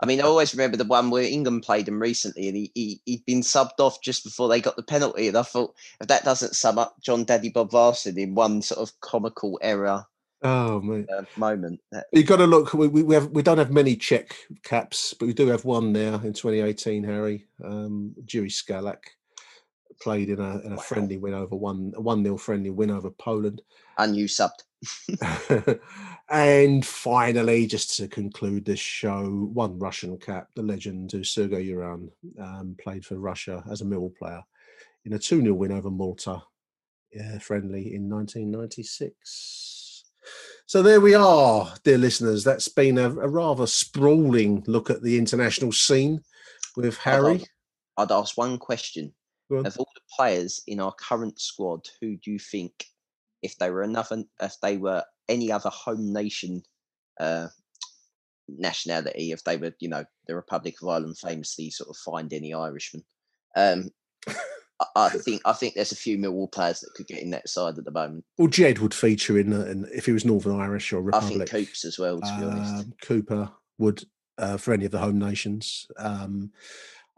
[0.03, 3.01] I mean, I always remember the one where England played him recently and he, he,
[3.07, 5.29] he'd been subbed off just before they got the penalty.
[5.29, 9.01] And I thought, if that doesn't sum up Jón Daði Böðvarsson in one sort of
[9.01, 10.05] comical error
[10.43, 11.07] oh man.
[11.13, 11.81] uh, moment,
[12.13, 12.75] You got to look.
[12.75, 16.15] We, we have we don't have many Czech caps, but we do have one now
[16.17, 17.05] in 2018.
[17.05, 18.99] Harry, um, Jiri Skalak
[20.01, 23.11] played in a in a friendly win over one a one 0 friendly win over
[23.11, 23.63] Poland.
[23.99, 24.63] unused subbed.
[26.31, 32.11] and finally, just to conclude this show, one Russian cap, the legend Sergei Yuran,
[32.41, 34.43] um, played for Russia as a Millwall player
[35.05, 36.43] in a 2 0 win over Malta,
[37.13, 39.78] yeah, friendly in 1996.
[40.67, 42.45] So there we are, dear listeners.
[42.45, 46.21] That's been a, a rather sprawling look at the international scene
[46.77, 47.45] with Harry.
[47.97, 49.13] I'd ask one question.
[49.51, 49.65] On.
[49.65, 52.85] Of all the players in our current squad, who do you think,
[53.43, 56.63] if they were another, if they were any other home nation
[57.19, 57.49] uh,
[58.49, 62.53] nationality, if they were, you know, the Republic of Ireland famously sort of find any
[62.53, 63.05] Irishman,
[63.57, 63.89] um,
[64.95, 67.79] I, think I think there's a few Millwall players that could get in that side
[67.79, 68.25] at the moment.
[68.37, 71.37] Well, Jed would feature in, uh, in if he was Northern Irish or Republic, I
[71.37, 72.75] think Coops as well, to be honest.
[72.75, 74.05] um, Cooper would
[74.39, 75.87] uh, for any of the home nations.
[75.99, 76.53] Um,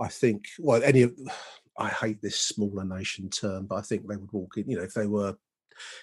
[0.00, 1.14] I think, well, any of,
[1.78, 4.68] I hate this smaller nation term, but I think they would walk in.
[4.68, 5.36] You know, if they were,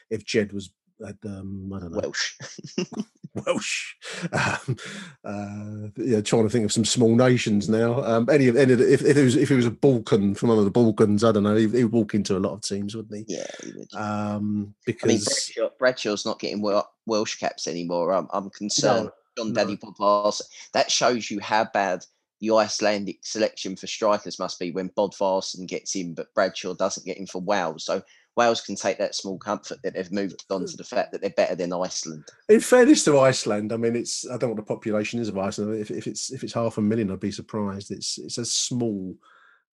[0.10, 0.72] if Jed was,
[1.06, 2.34] at, um, I don't know, Welsh.
[3.45, 3.95] Welsh.
[4.32, 4.78] Um,
[5.24, 8.04] uh, yeah, trying to think of some small nations now.
[8.04, 10.34] Um, any of any of the, if, if it was if it was a Balkan
[10.36, 11.56] from one of the Balkans, I don't know.
[11.56, 13.36] He, he'd walk into a lot of teams, wouldn't he?
[13.36, 13.93] yeah, he would.
[13.93, 16.62] Um, I mean, because Bradshaw, Bradshaw's not getting
[17.06, 18.14] Welsh caps anymore.
[18.14, 19.12] I'm, I'm concerned.
[19.38, 19.66] John no.
[19.66, 20.43] Daði Böðvarsson.
[20.74, 22.04] That shows you how bad
[22.39, 27.18] the Icelandic selection for strikers must be when Böðvarsson gets in, but Bradshaw doesn't get
[27.18, 27.86] in for Wales.
[27.86, 28.02] So
[28.38, 31.31] Wales can take that small comfort that they've moved on to the fact that they're
[31.31, 32.23] better than Iceland.
[32.49, 35.38] In fairness to Iceland, I mean, it's I don't know what the population is of
[35.38, 35.79] Iceland.
[35.79, 37.91] If, if it's if it's half a million, I'd be surprised.
[37.91, 39.15] It's it's a small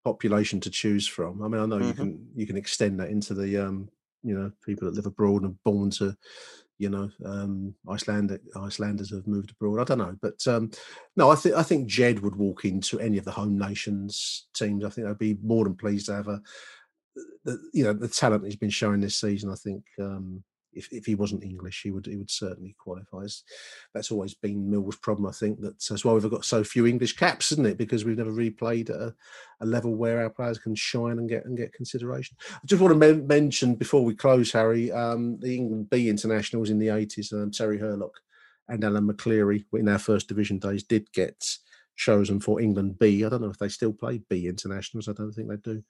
[0.05, 1.43] population to choose from.
[1.43, 1.97] I mean, I know you Mhm.
[1.97, 3.89] can you can extend that into the um,
[4.23, 6.15] you know people that live abroad and born to
[6.77, 9.81] you know um, Icelandic Icelanders have moved abroad.
[9.81, 10.71] I don't know, but um,
[11.17, 14.85] no, I think I think Jed would walk into any of the home nations teams.
[14.85, 16.41] I think I'd be more than pleased to have a
[17.43, 19.51] the you know the talent he's been showing this season.
[19.51, 20.43] I think um,
[20.75, 23.25] if if he wasn't English, he would he would certainly qualify.
[23.93, 25.27] That's always been Mill's problem.
[25.27, 27.77] I think that that's why we've got so few English caps, isn't it?
[27.77, 29.15] Because we've never really played at a,
[29.61, 32.35] a level where our players can shine and get and get consideration.
[32.51, 36.69] I just want to men- mention before we close, Harry, um, the England B internationals
[36.69, 38.19] in the eighties, um, Terry Hurlock
[38.69, 41.57] and Alan McLeary in our first division days did get
[41.95, 43.23] chosen for England B.
[43.23, 45.07] I don't know if they still play B internationals.
[45.07, 45.83] I don't think they do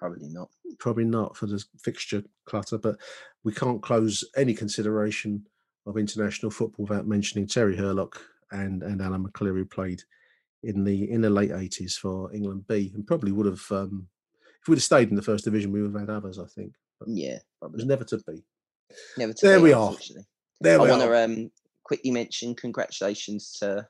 [0.00, 0.48] Probably not.
[0.78, 2.96] probably not for the fixture clutter, but
[3.44, 5.46] we can't close any consideration
[5.86, 8.20] of international football without mentioning Terry Hurlock
[8.50, 10.02] and and Alan McLeary who played
[10.62, 14.08] in the in the late eighties for England B, and probably would have um,
[14.62, 16.38] if we'd have stayed in the first division, we would have had others.
[16.38, 18.42] I think, but Yeah, it was never to be.
[19.18, 19.94] Never to There be, we are.
[20.62, 21.08] There I we want are.
[21.08, 21.50] to um,
[21.84, 23.86] quickly mention congratulations to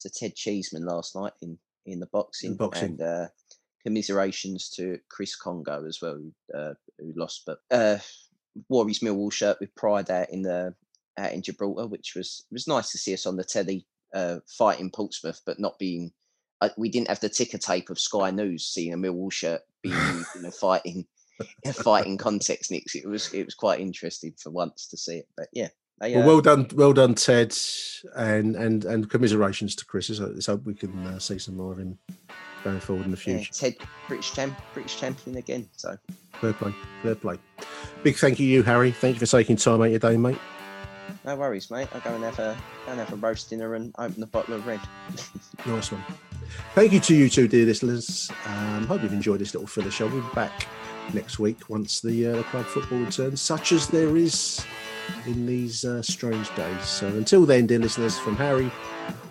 [0.00, 2.90] to Ted Cheeseman last night in in the boxing, boxing.
[2.90, 3.26] and uh,
[3.86, 7.98] commiserations to Chris Kongo as well, who, uh, who lost, but uh,
[8.68, 10.74] wore his Millwall shirt with pride out in the
[11.18, 14.90] out in Gibraltar, which was was nice to see us on the telly uh, fighting
[14.90, 16.10] Portsmouth, but not being.
[16.60, 19.94] Uh, we didn't have the ticker tape of Sky News seeing a Millwall shirt being
[19.94, 21.06] used in a fighting
[21.64, 22.72] a fighting context.
[22.72, 25.68] Nick, it was it was quite interesting for once to see it, but yeah.
[25.98, 27.56] They, Well, well done, well done, Ted,
[28.16, 30.10] and and and commiserations to Chris.
[30.10, 31.98] Let's hope- let's hope we can uh, see some more of him
[32.66, 33.52] going forward in the yeah, future.
[33.52, 33.76] Ted
[34.08, 35.68] British champ, British champion again.
[35.76, 35.96] So
[36.40, 37.38] Fair play, fair play.
[38.02, 38.90] Big thank you, you Harry.
[38.90, 40.38] Thank you for taking time out your day, mate.
[41.24, 41.88] no worries, mate.
[41.94, 44.54] I'll go and have a go and have a roast dinner and open a bottle
[44.54, 44.80] of red.
[45.66, 46.04] Nice one.
[46.74, 48.30] Thank you to you two, dear listeners.
[48.46, 50.06] Um, hope you've enjoyed this little filler show.
[50.06, 50.68] We'll be back
[51.12, 54.64] next week once the, uh, the club football returns, such as there is
[55.26, 56.84] in these uh, strange days.
[56.84, 58.70] So until then, dear listeners, from Harry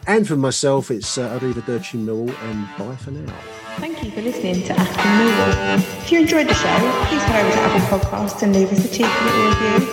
[0.08, 3.34] and from myself, it's uh, Arrivederci Mill and bye for now.
[3.78, 5.78] Thank you for listening to Achtung Millwall.
[6.04, 8.88] If you enjoyed the show, please head over to Apple Podcasts and leave us a
[8.88, 9.88] cheeky little review.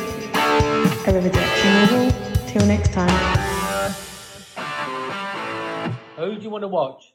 [1.05, 2.49] Arrivederci Millwall.
[2.53, 3.09] Till next time.
[6.17, 7.15] Who do you want to watch?